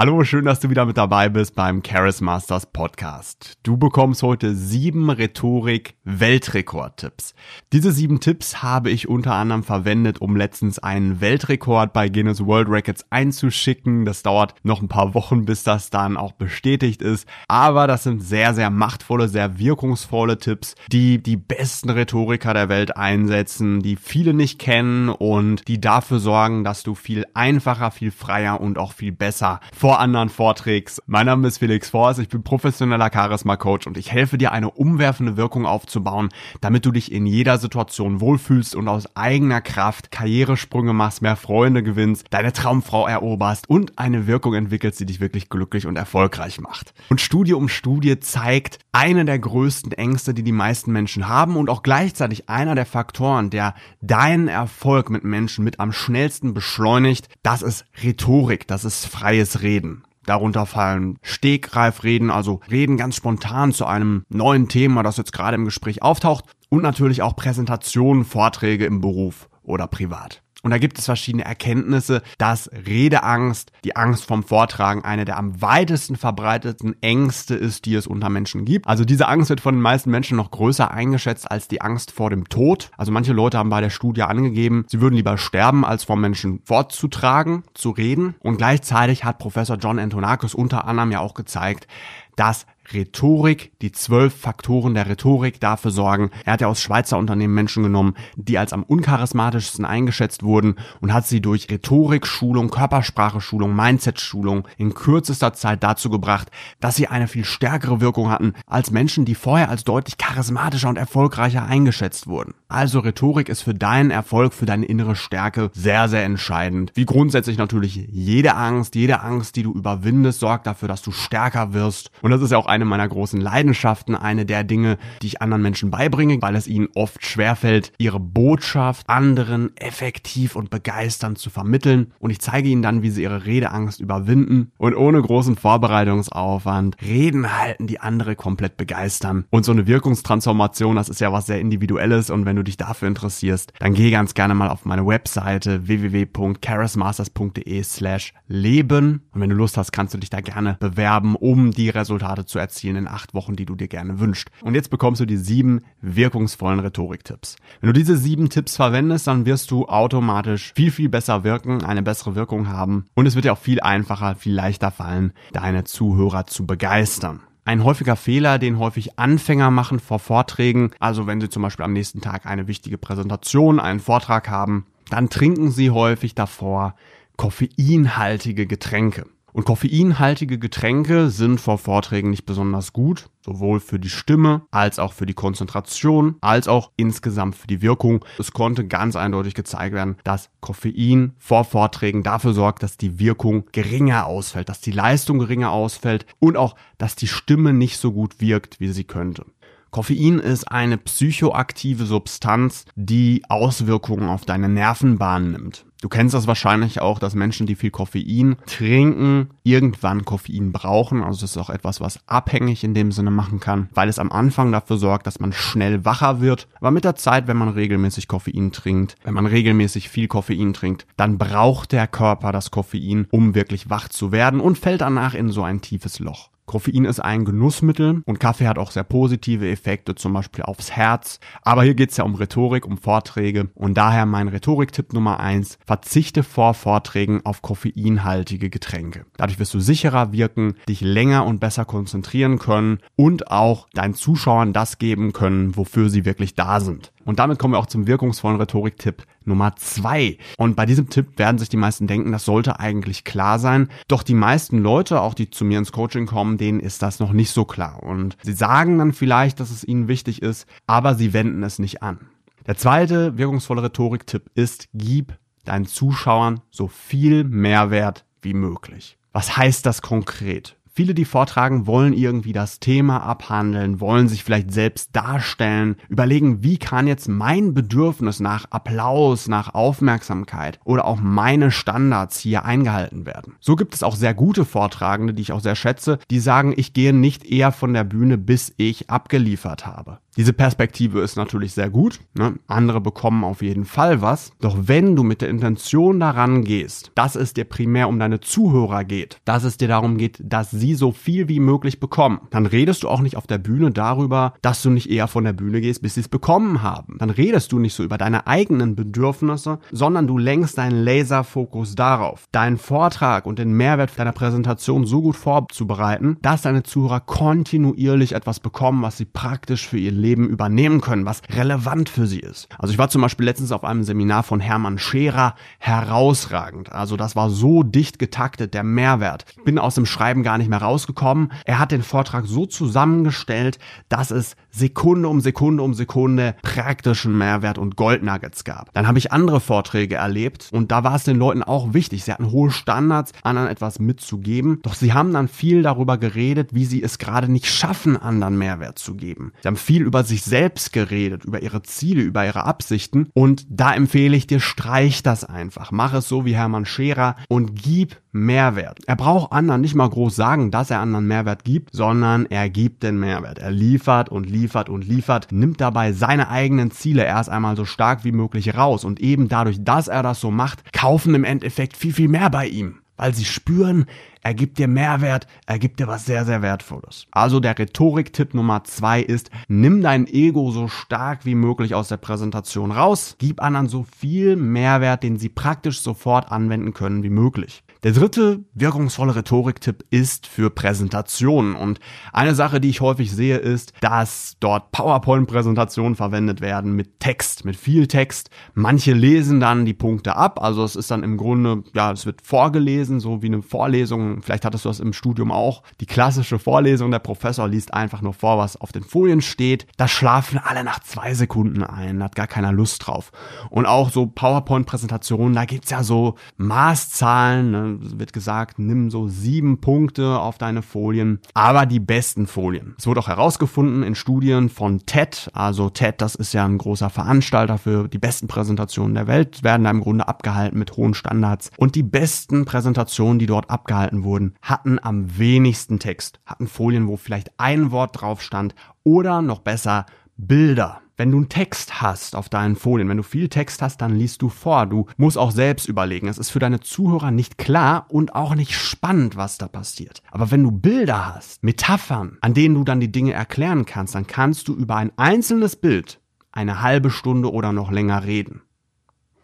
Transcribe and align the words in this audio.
Hallo, 0.00 0.22
schön, 0.22 0.44
dass 0.44 0.60
du 0.60 0.70
wieder 0.70 0.86
mit 0.86 0.96
dabei 0.96 1.28
bist 1.28 1.56
beim 1.56 1.82
Charis 1.82 2.20
Masters 2.20 2.66
Podcast. 2.66 3.54
Du 3.64 3.76
bekommst 3.76 4.22
heute 4.22 4.54
sieben 4.54 5.10
Rhetorik-Weltrekord-Tipps. 5.10 7.34
Diese 7.72 7.90
sieben 7.90 8.20
Tipps 8.20 8.62
habe 8.62 8.90
ich 8.90 9.08
unter 9.08 9.34
anderem 9.34 9.64
verwendet, 9.64 10.20
um 10.20 10.36
letztens 10.36 10.78
einen 10.78 11.20
Weltrekord 11.20 11.92
bei 11.92 12.08
Guinness 12.08 12.46
World 12.46 12.68
Records 12.68 13.06
einzuschicken. 13.10 14.04
Das 14.04 14.22
dauert 14.22 14.54
noch 14.62 14.80
ein 14.80 14.86
paar 14.86 15.14
Wochen, 15.14 15.46
bis 15.46 15.64
das 15.64 15.90
dann 15.90 16.16
auch 16.16 16.30
bestätigt 16.30 17.02
ist. 17.02 17.28
Aber 17.48 17.88
das 17.88 18.04
sind 18.04 18.22
sehr, 18.22 18.54
sehr 18.54 18.70
machtvolle, 18.70 19.26
sehr 19.26 19.58
wirkungsvolle 19.58 20.38
Tipps, 20.38 20.76
die 20.92 21.20
die 21.20 21.36
besten 21.36 21.90
Rhetoriker 21.90 22.54
der 22.54 22.68
Welt 22.68 22.96
einsetzen, 22.96 23.80
die 23.80 23.96
viele 23.96 24.32
nicht 24.32 24.60
kennen 24.60 25.08
und 25.08 25.66
die 25.66 25.80
dafür 25.80 26.20
sorgen, 26.20 26.62
dass 26.62 26.84
du 26.84 26.94
viel 26.94 27.26
einfacher, 27.34 27.90
viel 27.90 28.12
freier 28.12 28.60
und 28.60 28.78
auch 28.78 28.92
viel 28.92 29.10
besser 29.10 29.58
vor 29.88 30.00
anderen 30.00 30.28
vorträgst. 30.28 31.02
Mein 31.06 31.24
Name 31.24 31.48
ist 31.48 31.56
Felix 31.56 31.88
Forst, 31.88 32.20
ich 32.20 32.28
bin 32.28 32.42
professioneller 32.42 33.08
Charisma-Coach 33.10 33.86
und 33.86 33.96
ich 33.96 34.12
helfe 34.12 34.36
dir, 34.36 34.52
eine 34.52 34.70
umwerfende 34.70 35.38
Wirkung 35.38 35.64
aufzubauen, 35.64 36.28
damit 36.60 36.84
du 36.84 36.92
dich 36.92 37.10
in 37.10 37.24
jeder 37.24 37.56
Situation 37.56 38.20
wohlfühlst 38.20 38.76
und 38.76 38.86
aus 38.86 39.16
eigener 39.16 39.62
Kraft 39.62 40.10
Karrieresprünge 40.10 40.92
machst, 40.92 41.22
mehr 41.22 41.36
Freunde 41.36 41.82
gewinnst, 41.82 42.26
deine 42.28 42.52
Traumfrau 42.52 43.06
eroberst 43.06 43.66
und 43.70 43.98
eine 43.98 44.26
Wirkung 44.26 44.52
entwickelst, 44.52 45.00
die 45.00 45.06
dich 45.06 45.20
wirklich 45.20 45.48
glücklich 45.48 45.86
und 45.86 45.96
erfolgreich 45.96 46.60
macht. 46.60 46.92
Und 47.08 47.22
Studie 47.22 47.54
um 47.54 47.70
Studie 47.70 48.20
zeigt, 48.20 48.80
eine 48.92 49.24
der 49.24 49.38
größten 49.38 49.92
Ängste, 49.92 50.34
die 50.34 50.42
die 50.42 50.52
meisten 50.52 50.92
Menschen 50.92 51.28
haben 51.28 51.56
und 51.56 51.70
auch 51.70 51.82
gleichzeitig 51.82 52.50
einer 52.50 52.74
der 52.74 52.84
Faktoren, 52.84 53.48
der 53.48 53.74
deinen 54.02 54.48
Erfolg 54.48 55.08
mit 55.08 55.24
Menschen 55.24 55.64
mit 55.64 55.80
am 55.80 55.92
schnellsten 55.92 56.52
beschleunigt, 56.52 57.30
das 57.42 57.62
ist 57.62 57.86
Rhetorik, 58.02 58.66
das 58.66 58.84
ist 58.84 59.06
freies 59.06 59.62
Reden. 59.62 59.77
Reden. 59.78 60.02
Darunter 60.26 60.66
fallen 60.66 61.18
Stegreifreden, 61.22 62.30
also 62.30 62.60
Reden 62.68 62.96
ganz 62.96 63.14
spontan 63.14 63.72
zu 63.72 63.86
einem 63.86 64.24
neuen 64.28 64.68
Thema, 64.68 65.02
das 65.02 65.16
jetzt 65.16 65.32
gerade 65.32 65.54
im 65.54 65.64
Gespräch 65.64 66.02
auftaucht 66.02 66.44
und 66.68 66.82
natürlich 66.82 67.22
auch 67.22 67.36
Präsentationen, 67.36 68.24
Vorträge 68.24 68.84
im 68.84 69.00
Beruf 69.00 69.48
oder 69.62 69.86
privat. 69.86 70.42
Und 70.64 70.72
da 70.72 70.78
gibt 70.78 70.98
es 70.98 71.04
verschiedene 71.04 71.44
Erkenntnisse, 71.44 72.20
dass 72.36 72.68
Redeangst, 72.72 73.70
die 73.84 73.94
Angst 73.94 74.24
vom 74.24 74.42
Vortragen, 74.42 75.04
eine 75.04 75.24
der 75.24 75.38
am 75.38 75.62
weitesten 75.62 76.16
verbreiteten 76.16 77.00
Ängste 77.00 77.54
ist, 77.54 77.84
die 77.84 77.94
es 77.94 78.08
unter 78.08 78.28
Menschen 78.28 78.64
gibt. 78.64 78.84
Also 78.88 79.04
diese 79.04 79.28
Angst 79.28 79.50
wird 79.50 79.60
von 79.60 79.76
den 79.76 79.82
meisten 79.82 80.10
Menschen 80.10 80.36
noch 80.36 80.50
größer 80.50 80.90
eingeschätzt 80.90 81.48
als 81.48 81.68
die 81.68 81.80
Angst 81.80 82.10
vor 82.10 82.30
dem 82.30 82.48
Tod. 82.48 82.90
Also 82.96 83.12
manche 83.12 83.32
Leute 83.32 83.56
haben 83.56 83.70
bei 83.70 83.80
der 83.80 83.90
Studie 83.90 84.22
angegeben, 84.22 84.84
sie 84.88 85.00
würden 85.00 85.14
lieber 85.14 85.38
sterben, 85.38 85.84
als 85.84 86.02
vor 86.02 86.16
Menschen 86.16 86.60
vorzutragen, 86.64 87.62
zu 87.74 87.90
reden. 87.90 88.34
Und 88.40 88.56
gleichzeitig 88.56 89.22
hat 89.22 89.38
Professor 89.38 89.76
John 89.76 90.00
Antonakis 90.00 90.54
unter 90.54 90.86
anderem 90.86 91.12
ja 91.12 91.20
auch 91.20 91.34
gezeigt, 91.34 91.86
dass 92.34 92.66
Rhetorik, 92.92 93.72
die 93.82 93.92
zwölf 93.92 94.34
Faktoren 94.34 94.94
der 94.94 95.08
Rhetorik 95.08 95.60
dafür 95.60 95.90
sorgen. 95.90 96.30
Er 96.44 96.54
hat 96.54 96.60
ja 96.60 96.68
aus 96.68 96.80
Schweizer 96.80 97.18
Unternehmen 97.18 97.52
Menschen 97.52 97.82
genommen, 97.82 98.14
die 98.36 98.58
als 98.58 98.72
am 98.72 98.82
uncharismatischsten 98.82 99.84
eingeschätzt 99.84 100.42
wurden 100.42 100.47
und 100.56 101.12
hat 101.12 101.26
sie 101.26 101.40
durch 101.40 101.68
Rhetorik-Schulung, 101.70 102.70
Körpersprache-Schulung, 102.70 103.76
Mindset-Schulung 103.76 104.66
in 104.78 104.94
kürzester 104.94 105.52
Zeit 105.52 105.82
dazu 105.82 106.08
gebracht, 106.08 106.50
dass 106.80 106.96
sie 106.96 107.08
eine 107.08 107.28
viel 107.28 107.44
stärkere 107.44 108.00
Wirkung 108.00 108.30
hatten 108.30 108.54
als 108.66 108.90
Menschen, 108.90 109.24
die 109.26 109.34
vorher 109.34 109.68
als 109.68 109.84
deutlich 109.84 110.16
charismatischer 110.16 110.88
und 110.88 110.96
erfolgreicher 110.96 111.66
eingeschätzt 111.66 112.26
wurden. 112.26 112.54
Also 112.68 113.00
Rhetorik 113.00 113.48
ist 113.48 113.62
für 113.62 113.74
deinen 113.74 114.10
Erfolg, 114.10 114.54
für 114.54 114.66
deine 114.66 114.86
innere 114.86 115.16
Stärke 115.16 115.70
sehr, 115.74 116.08
sehr 116.08 116.24
entscheidend. 116.24 116.92
Wie 116.94 117.04
grundsätzlich 117.04 117.58
natürlich 117.58 118.08
jede 118.10 118.54
Angst, 118.54 118.94
jede 118.94 119.20
Angst, 119.20 119.56
die 119.56 119.62
du 119.62 119.72
überwindest, 119.74 120.40
sorgt 120.40 120.66
dafür, 120.66 120.88
dass 120.88 121.02
du 121.02 121.12
stärker 121.12 121.74
wirst. 121.74 122.10
Und 122.22 122.30
das 122.30 122.40
ist 122.40 122.50
ja 122.50 122.56
auch 122.56 122.66
ein 122.66 122.78
eine 122.78 122.84
meiner 122.84 123.08
großen 123.08 123.40
Leidenschaften, 123.40 124.14
eine 124.14 124.46
der 124.46 124.62
Dinge, 124.62 124.98
die 125.20 125.26
ich 125.26 125.42
anderen 125.42 125.62
Menschen 125.62 125.90
beibringe, 125.90 126.40
weil 126.40 126.54
es 126.54 126.68
ihnen 126.68 126.88
oft 126.94 127.26
schwerfällt, 127.26 127.92
ihre 127.98 128.20
Botschaft 128.20 129.08
anderen 129.08 129.76
effektiv 129.76 130.37
und 130.46 130.70
begeisternd 130.70 131.38
zu 131.38 131.50
vermitteln. 131.50 132.12
Und 132.18 132.30
ich 132.30 132.40
zeige 132.40 132.68
ihnen 132.68 132.82
dann, 132.82 133.02
wie 133.02 133.10
sie 133.10 133.22
ihre 133.22 133.44
Redeangst 133.44 134.00
überwinden 134.00 134.72
und 134.78 134.94
ohne 134.94 135.20
großen 135.20 135.56
Vorbereitungsaufwand 135.56 136.96
Reden 137.02 137.58
halten, 137.58 137.86
die 137.86 138.00
andere 138.00 138.36
komplett 138.36 138.76
begeistern. 138.76 139.44
Und 139.50 139.64
so 139.64 139.72
eine 139.72 139.86
Wirkungstransformation, 139.86 140.96
das 140.96 141.08
ist 141.08 141.20
ja 141.20 141.32
was 141.32 141.46
sehr 141.46 141.60
Individuelles 141.60 142.30
und 142.30 142.44
wenn 142.44 142.56
du 142.56 142.62
dich 142.62 142.76
dafür 142.76 143.08
interessierst, 143.08 143.72
dann 143.78 143.94
geh 143.94 144.10
ganz 144.10 144.34
gerne 144.34 144.54
mal 144.54 144.68
auf 144.68 144.84
meine 144.84 145.06
Webseite 145.06 145.86
www.charismasters.de 145.88 147.82
slash 147.82 148.34
leben 148.46 149.22
und 149.32 149.40
wenn 149.40 149.50
du 149.50 149.56
Lust 149.56 149.76
hast, 149.76 149.92
kannst 149.92 150.14
du 150.14 150.18
dich 150.18 150.30
da 150.30 150.40
gerne 150.40 150.76
bewerben, 150.80 151.36
um 151.36 151.70
die 151.70 151.88
Resultate 151.88 152.46
zu 152.46 152.58
erzielen 152.58 152.96
in 152.96 153.08
acht 153.08 153.34
Wochen, 153.34 153.56
die 153.56 153.66
du 153.66 153.74
dir 153.74 153.88
gerne 153.88 154.20
wünschst. 154.20 154.50
Und 154.62 154.74
jetzt 154.74 154.90
bekommst 154.90 155.20
du 155.20 155.26
die 155.26 155.36
sieben 155.36 155.80
wirkungsvollen 156.00 156.80
Rhetoriktipps. 156.80 157.56
Wenn 157.80 157.88
du 157.88 157.92
diese 157.92 158.16
sieben 158.16 158.48
Tipps 158.50 158.76
verwendest, 158.76 159.26
dann 159.26 159.46
wirst 159.46 159.70
du 159.70 159.86
automatisch 159.86 160.27
viel, 160.74 160.90
viel 160.90 161.08
besser 161.08 161.44
wirken, 161.44 161.84
eine 161.84 162.02
bessere 162.02 162.34
Wirkung 162.34 162.68
haben 162.68 163.06
und 163.14 163.26
es 163.26 163.34
wird 163.34 163.44
dir 163.44 163.52
auch 163.52 163.58
viel 163.58 163.80
einfacher, 163.80 164.34
viel 164.34 164.54
leichter 164.54 164.90
fallen, 164.90 165.32
deine 165.52 165.84
Zuhörer 165.84 166.46
zu 166.46 166.66
begeistern. 166.66 167.40
Ein 167.64 167.84
häufiger 167.84 168.16
Fehler, 168.16 168.58
den 168.58 168.78
häufig 168.78 169.18
Anfänger 169.18 169.70
machen 169.70 170.00
vor 170.00 170.18
Vorträgen, 170.18 170.92
also 171.00 171.26
wenn 171.26 171.40
sie 171.40 171.50
zum 171.50 171.62
Beispiel 171.62 171.84
am 171.84 171.92
nächsten 171.92 172.20
Tag 172.20 172.46
eine 172.46 172.66
wichtige 172.66 172.96
Präsentation, 172.96 173.78
einen 173.78 174.00
Vortrag 174.00 174.48
haben, 174.48 174.86
dann 175.10 175.28
trinken 175.28 175.70
sie 175.70 175.90
häufig 175.90 176.34
davor 176.34 176.94
koffeinhaltige 177.36 178.66
Getränke. 178.66 179.26
Und 179.58 179.64
koffeinhaltige 179.64 180.56
Getränke 180.56 181.30
sind 181.30 181.60
vor 181.60 181.78
Vorträgen 181.78 182.30
nicht 182.30 182.46
besonders 182.46 182.92
gut, 182.92 183.28
sowohl 183.44 183.80
für 183.80 183.98
die 183.98 184.08
Stimme 184.08 184.62
als 184.70 185.00
auch 185.00 185.12
für 185.12 185.26
die 185.26 185.34
Konzentration, 185.34 186.36
als 186.40 186.68
auch 186.68 186.92
insgesamt 186.94 187.56
für 187.56 187.66
die 187.66 187.82
Wirkung. 187.82 188.24
Es 188.38 188.52
konnte 188.52 188.86
ganz 188.86 189.16
eindeutig 189.16 189.54
gezeigt 189.54 189.96
werden, 189.96 190.16
dass 190.22 190.50
Koffein 190.60 191.32
vor 191.38 191.64
Vorträgen 191.64 192.22
dafür 192.22 192.54
sorgt, 192.54 192.84
dass 192.84 192.98
die 192.98 193.18
Wirkung 193.18 193.64
geringer 193.72 194.26
ausfällt, 194.26 194.68
dass 194.68 194.80
die 194.80 194.92
Leistung 194.92 195.40
geringer 195.40 195.72
ausfällt 195.72 196.24
und 196.38 196.56
auch, 196.56 196.76
dass 196.96 197.16
die 197.16 197.26
Stimme 197.26 197.72
nicht 197.72 197.98
so 197.98 198.12
gut 198.12 198.40
wirkt, 198.40 198.78
wie 198.78 198.92
sie 198.92 199.02
könnte. 199.02 199.44
Koffein 199.90 200.38
ist 200.38 200.70
eine 200.70 200.98
psychoaktive 200.98 202.04
Substanz, 202.04 202.84
die 202.94 203.42
Auswirkungen 203.48 204.28
auf 204.28 204.44
deine 204.44 204.68
Nervenbahn 204.68 205.52
nimmt. 205.52 205.86
Du 206.00 206.08
kennst 206.08 206.32
das 206.32 206.46
wahrscheinlich 206.46 207.00
auch, 207.00 207.18
dass 207.18 207.34
Menschen, 207.34 207.66
die 207.66 207.74
viel 207.74 207.90
Koffein 207.90 208.56
trinken, 208.66 209.50
irgendwann 209.64 210.24
Koffein 210.24 210.70
brauchen. 210.70 211.24
Also 211.24 211.40
das 211.40 211.50
ist 211.50 211.56
auch 211.56 211.70
etwas, 211.70 212.00
was 212.00 212.20
abhängig 212.28 212.84
in 212.84 212.94
dem 212.94 213.10
Sinne 213.10 213.32
machen 213.32 213.58
kann, 213.58 213.88
weil 213.94 214.08
es 214.08 214.20
am 214.20 214.30
Anfang 214.30 214.70
dafür 214.70 214.96
sorgt, 214.96 215.26
dass 215.26 215.40
man 215.40 215.52
schnell 215.52 216.04
wacher 216.04 216.40
wird. 216.40 216.68
Aber 216.76 216.92
mit 216.92 217.04
der 217.04 217.16
Zeit, 217.16 217.48
wenn 217.48 217.56
man 217.56 217.70
regelmäßig 217.70 218.28
Koffein 218.28 218.70
trinkt, 218.70 219.16
wenn 219.24 219.34
man 219.34 219.46
regelmäßig 219.46 220.08
viel 220.08 220.28
Koffein 220.28 220.72
trinkt, 220.72 221.06
dann 221.16 221.36
braucht 221.36 221.90
der 221.90 222.06
Körper 222.06 222.52
das 222.52 222.70
Koffein, 222.70 223.26
um 223.32 223.56
wirklich 223.56 223.90
wach 223.90 224.08
zu 224.08 224.30
werden 224.30 224.60
und 224.60 224.78
fällt 224.78 225.00
danach 225.00 225.34
in 225.34 225.50
so 225.50 225.64
ein 225.64 225.80
tiefes 225.80 226.20
Loch. 226.20 226.50
Koffein 226.68 227.04
ist 227.04 227.18
ein 227.18 227.44
Genussmittel 227.44 228.22
und 228.26 228.38
Kaffee 228.38 228.68
hat 228.68 228.78
auch 228.78 228.92
sehr 228.92 229.02
positive 229.02 229.68
Effekte, 229.68 230.14
zum 230.14 230.34
Beispiel 230.34 230.62
aufs 230.62 230.92
Herz. 230.92 231.40
Aber 231.62 231.82
hier 231.82 231.94
geht 231.94 232.10
es 232.10 232.18
ja 232.18 232.24
um 232.24 232.36
Rhetorik, 232.36 232.86
um 232.86 232.98
Vorträge 232.98 233.70
und 233.74 233.94
daher 233.98 234.26
mein 234.26 234.46
Rhetoriktipp 234.46 235.12
Nummer 235.12 235.40
eins: 235.40 235.78
verzichte 235.84 236.44
vor 236.44 236.74
Vorträgen 236.74 237.40
auf 237.44 237.62
koffeinhaltige 237.62 238.70
Getränke. 238.70 239.24
Dadurch 239.36 239.58
wirst 239.58 239.74
du 239.74 239.80
sicherer 239.80 240.32
wirken, 240.32 240.74
dich 240.88 241.00
länger 241.00 241.46
und 241.46 241.58
besser 241.58 241.84
konzentrieren 241.84 242.58
können 242.58 242.98
und 243.16 243.50
auch 243.50 243.88
deinen 243.94 244.14
Zuschauern 244.14 244.72
das 244.72 244.98
geben 244.98 245.32
können, 245.32 245.76
wofür 245.76 246.10
sie 246.10 246.24
wirklich 246.24 246.54
da 246.54 246.80
sind. 246.80 247.12
Und 247.28 247.40
damit 247.40 247.58
kommen 247.58 247.74
wir 247.74 247.78
auch 247.78 247.84
zum 247.84 248.06
wirkungsvollen 248.06 248.58
Rhetoriktipp 248.58 249.26
Nummer 249.44 249.76
zwei. 249.76 250.38
Und 250.56 250.76
bei 250.76 250.86
diesem 250.86 251.10
Tipp 251.10 251.38
werden 251.38 251.58
sich 251.58 251.68
die 251.68 251.76
meisten 251.76 252.06
denken, 252.06 252.32
das 252.32 252.46
sollte 252.46 252.80
eigentlich 252.80 253.22
klar 253.24 253.58
sein. 253.58 253.90
Doch 254.08 254.22
die 254.22 254.32
meisten 254.32 254.78
Leute, 254.78 255.20
auch 255.20 255.34
die 255.34 255.50
zu 255.50 255.66
mir 255.66 255.78
ins 255.78 255.92
Coaching 255.92 256.24
kommen, 256.24 256.56
denen 256.56 256.80
ist 256.80 257.02
das 257.02 257.20
noch 257.20 257.34
nicht 257.34 257.50
so 257.50 257.66
klar. 257.66 258.02
Und 258.02 258.38
sie 258.42 258.54
sagen 258.54 258.96
dann 258.96 259.12
vielleicht, 259.12 259.60
dass 259.60 259.70
es 259.70 259.84
ihnen 259.84 260.08
wichtig 260.08 260.40
ist, 260.40 260.66
aber 260.86 261.16
sie 261.16 261.34
wenden 261.34 261.62
es 261.64 261.78
nicht 261.78 262.02
an. 262.02 262.18
Der 262.66 262.78
zweite 262.78 263.36
wirkungsvolle 263.36 263.82
Rhetoriktipp 263.82 264.50
ist, 264.54 264.88
gib 264.94 265.36
deinen 265.66 265.84
Zuschauern 265.84 266.62
so 266.70 266.88
viel 266.88 267.44
Mehrwert 267.44 268.24
wie 268.40 268.54
möglich. 268.54 269.18
Was 269.34 269.54
heißt 269.54 269.84
das 269.84 270.00
konkret? 270.00 270.77
Viele, 270.98 271.14
die 271.14 271.26
vortragen, 271.26 271.86
wollen 271.86 272.12
irgendwie 272.12 272.52
das 272.52 272.80
Thema 272.80 273.22
abhandeln, 273.22 274.00
wollen 274.00 274.26
sich 274.26 274.42
vielleicht 274.42 274.72
selbst 274.72 275.14
darstellen, 275.14 275.94
überlegen, 276.08 276.64
wie 276.64 276.76
kann 276.76 277.06
jetzt 277.06 277.28
mein 277.28 277.72
Bedürfnis 277.72 278.40
nach 278.40 278.64
Applaus, 278.70 279.46
nach 279.46 279.74
Aufmerksamkeit 279.74 280.80
oder 280.82 281.04
auch 281.04 281.20
meine 281.20 281.70
Standards 281.70 282.40
hier 282.40 282.64
eingehalten 282.64 283.26
werden. 283.26 283.54
So 283.60 283.76
gibt 283.76 283.94
es 283.94 284.02
auch 284.02 284.16
sehr 284.16 284.34
gute 284.34 284.64
Vortragende, 284.64 285.34
die 285.34 285.42
ich 285.42 285.52
auch 285.52 285.60
sehr 285.60 285.76
schätze, 285.76 286.18
die 286.32 286.40
sagen, 286.40 286.74
ich 286.76 286.94
gehe 286.94 287.12
nicht 287.12 287.44
eher 287.44 287.70
von 287.70 287.94
der 287.94 288.02
Bühne, 288.02 288.36
bis 288.36 288.74
ich 288.76 289.08
abgeliefert 289.08 289.86
habe. 289.86 290.18
Diese 290.38 290.52
Perspektive 290.52 291.20
ist 291.20 291.36
natürlich 291.36 291.72
sehr 291.72 291.90
gut. 291.90 292.20
Ne? 292.34 292.60
Andere 292.68 293.00
bekommen 293.00 293.42
auf 293.42 293.60
jeden 293.60 293.84
Fall 293.84 294.22
was. 294.22 294.52
Doch 294.60 294.76
wenn 294.82 295.16
du 295.16 295.24
mit 295.24 295.42
der 295.42 295.48
Intention 295.48 296.20
daran 296.20 296.62
gehst, 296.62 297.10
dass 297.16 297.34
es 297.34 297.54
dir 297.54 297.64
primär 297.64 298.08
um 298.08 298.20
deine 298.20 298.38
Zuhörer 298.38 299.02
geht, 299.02 299.40
dass 299.44 299.64
es 299.64 299.78
dir 299.78 299.88
darum 299.88 300.16
geht, 300.16 300.40
dass 300.40 300.70
sie 300.70 300.94
so 300.94 301.10
viel 301.10 301.48
wie 301.48 301.58
möglich 301.58 301.98
bekommen, 301.98 302.38
dann 302.50 302.66
redest 302.66 303.02
du 303.02 303.08
auch 303.08 303.20
nicht 303.20 303.36
auf 303.36 303.48
der 303.48 303.58
Bühne 303.58 303.90
darüber, 303.90 304.54
dass 304.62 304.80
du 304.80 304.90
nicht 304.90 305.10
eher 305.10 305.26
von 305.26 305.42
der 305.42 305.54
Bühne 305.54 305.80
gehst, 305.80 306.02
bis 306.02 306.14
sie 306.14 306.20
es 306.20 306.28
bekommen 306.28 306.82
haben. 306.82 307.16
Dann 307.18 307.30
redest 307.30 307.72
du 307.72 307.80
nicht 307.80 307.94
so 307.94 308.04
über 308.04 308.16
deine 308.16 308.46
eigenen 308.46 308.94
Bedürfnisse, 308.94 309.80
sondern 309.90 310.28
du 310.28 310.38
lenkst 310.38 310.78
deinen 310.78 311.02
Laserfokus 311.02 311.96
darauf, 311.96 312.46
deinen 312.52 312.76
Vortrag 312.76 313.44
und 313.44 313.58
den 313.58 313.72
Mehrwert 313.72 314.16
deiner 314.16 314.30
Präsentation 314.30 315.04
so 315.04 315.20
gut 315.20 315.34
vorzubereiten, 315.34 316.36
dass 316.42 316.62
deine 316.62 316.84
Zuhörer 316.84 317.18
kontinuierlich 317.18 318.36
etwas 318.36 318.60
bekommen, 318.60 319.02
was 319.02 319.16
sie 319.16 319.24
praktisch 319.24 319.88
für 319.88 319.98
ihr 319.98 320.12
Leben 320.12 320.27
übernehmen 320.32 321.00
können, 321.00 321.26
was 321.26 321.42
relevant 321.50 322.08
für 322.08 322.26
sie 322.26 322.40
ist. 322.40 322.68
Also 322.78 322.92
ich 322.92 322.98
war 322.98 323.08
zum 323.08 323.22
Beispiel 323.22 323.46
letztens 323.46 323.72
auf 323.72 323.84
einem 323.84 324.04
Seminar 324.04 324.42
von 324.42 324.60
Hermann 324.60 324.98
Scherer, 324.98 325.54
herausragend. 325.78 326.92
Also 326.92 327.16
das 327.16 327.36
war 327.36 327.50
so 327.50 327.82
dicht 327.82 328.18
getaktet, 328.18 328.74
der 328.74 328.82
Mehrwert. 328.82 329.44
Ich 329.56 329.64
bin 329.64 329.78
aus 329.78 329.94
dem 329.94 330.06
Schreiben 330.06 330.42
gar 330.42 330.58
nicht 330.58 330.68
mehr 330.68 330.82
rausgekommen. 330.82 331.52
Er 331.64 331.78
hat 331.78 331.92
den 331.92 332.02
Vortrag 332.02 332.46
so 332.46 332.66
zusammengestellt, 332.66 333.78
dass 334.08 334.30
es 334.30 334.56
Sekunde 334.70 335.28
um 335.28 335.40
Sekunde 335.40 335.82
um 335.82 335.94
Sekunde 335.94 336.54
praktischen 336.62 337.36
Mehrwert 337.36 337.78
und 337.78 337.96
Goldnuggets 337.96 338.64
gab. 338.64 338.92
Dann 338.94 339.06
habe 339.06 339.18
ich 339.18 339.32
andere 339.32 339.60
Vorträge 339.60 340.16
erlebt 340.16 340.68
und 340.72 340.92
da 340.92 341.04
war 341.04 341.14
es 341.14 341.24
den 341.24 341.36
Leuten 341.36 341.62
auch 341.62 341.94
wichtig. 341.94 342.24
Sie 342.24 342.32
hatten 342.32 342.50
hohe 342.50 342.70
Standards, 342.70 343.32
anderen 343.42 343.68
etwas 343.68 343.98
mitzugeben. 343.98 344.80
Doch 344.82 344.94
sie 344.94 345.12
haben 345.12 345.32
dann 345.32 345.48
viel 345.48 345.82
darüber 345.82 346.18
geredet, 346.18 346.74
wie 346.74 346.84
sie 346.84 347.02
es 347.02 347.18
gerade 347.18 347.50
nicht 347.50 347.66
schaffen, 347.66 348.16
anderen 348.16 348.58
Mehrwert 348.58 348.98
zu 348.98 349.14
geben. 349.14 349.52
Sie 349.62 349.68
haben 349.68 349.76
viel 349.76 350.02
über 350.18 350.24
sich 350.24 350.42
selbst 350.42 350.92
geredet, 350.92 351.44
über 351.44 351.62
ihre 351.62 351.82
Ziele, 351.82 352.22
über 352.22 352.44
ihre 352.44 352.64
Absichten 352.64 353.28
und 353.34 353.64
da 353.70 353.94
empfehle 353.94 354.36
ich 354.36 354.48
dir, 354.48 354.58
streich 354.58 355.22
das 355.22 355.44
einfach. 355.44 355.92
Mach 355.92 356.12
es 356.12 356.26
so 356.26 356.44
wie 356.44 356.56
Hermann 356.56 356.86
Scherer 356.86 357.36
und 357.48 357.76
gib 357.76 358.16
Mehrwert. 358.32 358.98
Er 359.06 359.14
braucht 359.14 359.52
anderen 359.52 359.80
nicht 359.80 359.94
mal 359.94 360.08
groß 360.08 360.34
sagen, 360.34 360.72
dass 360.72 360.90
er 360.90 360.98
anderen 360.98 361.28
Mehrwert 361.28 361.62
gibt, 361.62 361.90
sondern 361.94 362.46
er 362.46 362.68
gibt 362.68 363.04
den 363.04 363.20
Mehrwert. 363.20 363.60
Er 363.60 363.70
liefert 363.70 364.28
und 364.28 364.50
liefert 364.50 364.88
und 364.88 365.06
liefert, 365.06 365.52
nimmt 365.52 365.80
dabei 365.80 366.12
seine 366.12 366.48
eigenen 366.48 366.90
Ziele 366.90 367.24
erst 367.24 367.48
einmal 367.48 367.76
so 367.76 367.84
stark 367.84 368.24
wie 368.24 368.32
möglich 368.32 368.76
raus 368.76 369.04
und 369.04 369.20
eben 369.20 369.46
dadurch, 369.46 369.84
dass 369.84 370.08
er 370.08 370.24
das 370.24 370.40
so 370.40 370.50
macht, 370.50 370.92
kaufen 370.92 371.36
im 371.36 371.44
Endeffekt 371.44 371.96
viel, 371.96 372.12
viel 372.12 372.28
mehr 372.28 372.50
bei 372.50 372.66
ihm 372.66 372.98
weil 373.18 373.34
sie 373.34 373.44
spüren, 373.44 374.06
er 374.42 374.54
gibt 374.54 374.78
dir 374.78 374.88
Mehrwert, 374.88 375.46
er 375.66 375.78
gibt 375.78 376.00
dir 376.00 376.06
was 376.06 376.24
sehr, 376.24 376.46
sehr 376.46 376.62
Wertvolles. 376.62 377.26
Also 377.30 377.60
der 377.60 377.78
Rhetorik-Tipp 377.78 378.54
Nummer 378.54 378.84
zwei 378.84 379.20
ist, 379.20 379.50
nimm 379.68 380.00
dein 380.00 380.26
Ego 380.26 380.70
so 380.70 380.88
stark 380.88 381.44
wie 381.44 381.54
möglich 381.54 381.94
aus 381.94 382.08
der 382.08 382.16
Präsentation 382.16 382.92
raus, 382.92 383.36
gib 383.38 383.60
anderen 383.60 383.88
so 383.88 384.04
viel 384.04 384.56
Mehrwert, 384.56 385.22
den 385.22 385.36
sie 385.36 385.50
praktisch 385.50 386.00
sofort 386.00 386.50
anwenden 386.50 386.94
können 386.94 387.22
wie 387.22 387.30
möglich. 387.30 387.82
Der 388.04 388.12
dritte 388.12 388.64
wirkungsvolle 388.74 389.34
Rhetoriktipp 389.34 390.04
ist 390.10 390.46
für 390.46 390.70
Präsentationen. 390.70 391.74
Und 391.74 391.98
eine 392.32 392.54
Sache, 392.54 392.80
die 392.80 392.90
ich 392.90 393.00
häufig 393.00 393.32
sehe, 393.32 393.56
ist, 393.56 393.92
dass 394.00 394.56
dort 394.60 394.92
PowerPoint-Präsentationen 394.92 396.14
verwendet 396.14 396.60
werden 396.60 396.92
mit 396.92 397.18
Text, 397.18 397.64
mit 397.64 397.74
viel 397.74 398.06
Text. 398.06 398.50
Manche 398.74 399.14
lesen 399.14 399.58
dann 399.58 399.84
die 399.84 399.94
Punkte 399.94 400.36
ab. 400.36 400.62
Also 400.62 400.84
es 400.84 400.94
ist 400.94 401.10
dann 401.10 401.24
im 401.24 401.36
Grunde, 401.36 401.82
ja, 401.92 402.12
es 402.12 402.24
wird 402.24 402.40
vorgelesen, 402.42 403.18
so 403.18 403.42
wie 403.42 403.46
eine 403.46 403.62
Vorlesung. 403.62 404.42
Vielleicht 404.42 404.64
hattest 404.64 404.84
du 404.84 404.90
das 404.90 405.00
im 405.00 405.12
Studium 405.12 405.50
auch. 405.50 405.82
Die 406.00 406.06
klassische 406.06 406.60
Vorlesung, 406.60 407.10
der 407.10 407.18
Professor 407.18 407.66
liest 407.66 407.92
einfach 407.94 408.22
nur 408.22 408.32
vor, 408.32 408.58
was 408.58 408.80
auf 408.80 408.92
den 408.92 409.02
Folien 409.02 409.42
steht. 409.42 409.88
Da 409.96 410.06
schlafen 410.06 410.60
alle 410.62 410.84
nach 410.84 411.00
zwei 411.00 411.34
Sekunden 411.34 411.82
ein, 411.82 412.22
hat 412.22 412.36
gar 412.36 412.46
keiner 412.46 412.70
Lust 412.70 413.08
drauf. 413.08 413.32
Und 413.70 413.86
auch 413.86 414.10
so 414.10 414.26
PowerPoint-Präsentationen, 414.26 415.56
da 415.56 415.64
gibt's 415.64 415.90
ja 415.90 416.04
so 416.04 416.36
Maßzahlen, 416.58 417.70
ne? 417.72 417.87
Wird 418.18 418.32
gesagt, 418.32 418.78
nimm 418.78 419.10
so 419.10 419.28
sieben 419.28 419.80
Punkte 419.80 420.38
auf 420.38 420.58
deine 420.58 420.82
Folien, 420.82 421.40
aber 421.54 421.86
die 421.86 422.00
besten 422.00 422.46
Folien. 422.46 422.94
Es 422.98 423.06
wurde 423.06 423.20
auch 423.20 423.28
herausgefunden 423.28 424.02
in 424.02 424.14
Studien 424.14 424.68
von 424.68 425.00
TED, 425.06 425.50
also 425.52 425.90
TED, 425.90 426.20
das 426.20 426.34
ist 426.34 426.52
ja 426.52 426.64
ein 426.64 426.78
großer 426.78 427.10
Veranstalter 427.10 427.78
für 427.78 428.08
die 428.08 428.18
besten 428.18 428.48
Präsentationen 428.48 429.14
der 429.14 429.26
Welt, 429.26 429.62
werden 429.62 429.84
da 429.84 429.90
im 429.90 430.00
Grunde 430.00 430.28
abgehalten 430.28 430.78
mit 430.78 430.96
hohen 430.96 431.14
Standards. 431.14 431.70
Und 431.76 431.94
die 431.94 432.02
besten 432.02 432.64
Präsentationen, 432.64 433.38
die 433.38 433.46
dort 433.46 433.70
abgehalten 433.70 434.24
wurden, 434.24 434.54
hatten 434.62 434.98
am 435.02 435.38
wenigsten 435.38 435.98
Text, 435.98 436.40
hatten 436.46 436.66
Folien, 436.66 437.08
wo 437.08 437.16
vielleicht 437.16 437.52
ein 437.58 437.90
Wort 437.90 438.20
drauf 438.20 438.42
stand 438.42 438.74
oder 439.04 439.42
noch 439.42 439.60
besser 439.60 440.06
Bilder. 440.36 441.00
Wenn 441.18 441.32
du 441.32 441.38
einen 441.38 441.48
Text 441.48 442.00
hast 442.00 442.36
auf 442.36 442.48
deinen 442.48 442.76
Folien, 442.76 443.08
wenn 443.08 443.16
du 443.16 443.24
viel 443.24 443.48
Text 443.48 443.82
hast, 443.82 444.00
dann 444.00 444.14
liest 444.14 444.40
du 444.40 444.48
vor. 444.48 444.86
Du 444.86 445.06
musst 445.16 445.36
auch 445.36 445.50
selbst 445.50 445.88
überlegen. 445.88 446.28
Es 446.28 446.38
ist 446.38 446.50
für 446.50 446.60
deine 446.60 446.78
Zuhörer 446.78 447.32
nicht 447.32 447.58
klar 447.58 448.06
und 448.08 448.36
auch 448.36 448.54
nicht 448.54 448.72
spannend, 448.72 449.34
was 449.34 449.58
da 449.58 449.66
passiert. 449.66 450.22
Aber 450.30 450.52
wenn 450.52 450.62
du 450.62 450.70
Bilder 450.70 451.34
hast, 451.34 451.64
Metaphern, 451.64 452.38
an 452.40 452.54
denen 452.54 452.76
du 452.76 452.84
dann 452.84 453.00
die 453.00 453.10
Dinge 453.10 453.32
erklären 453.32 453.84
kannst, 453.84 454.14
dann 454.14 454.28
kannst 454.28 454.68
du 454.68 454.76
über 454.76 454.94
ein 454.94 455.10
einzelnes 455.16 455.74
Bild 455.74 456.20
eine 456.52 456.82
halbe 456.82 457.10
Stunde 457.10 457.52
oder 457.52 457.72
noch 457.72 457.90
länger 457.90 458.24
reden. 458.24 458.62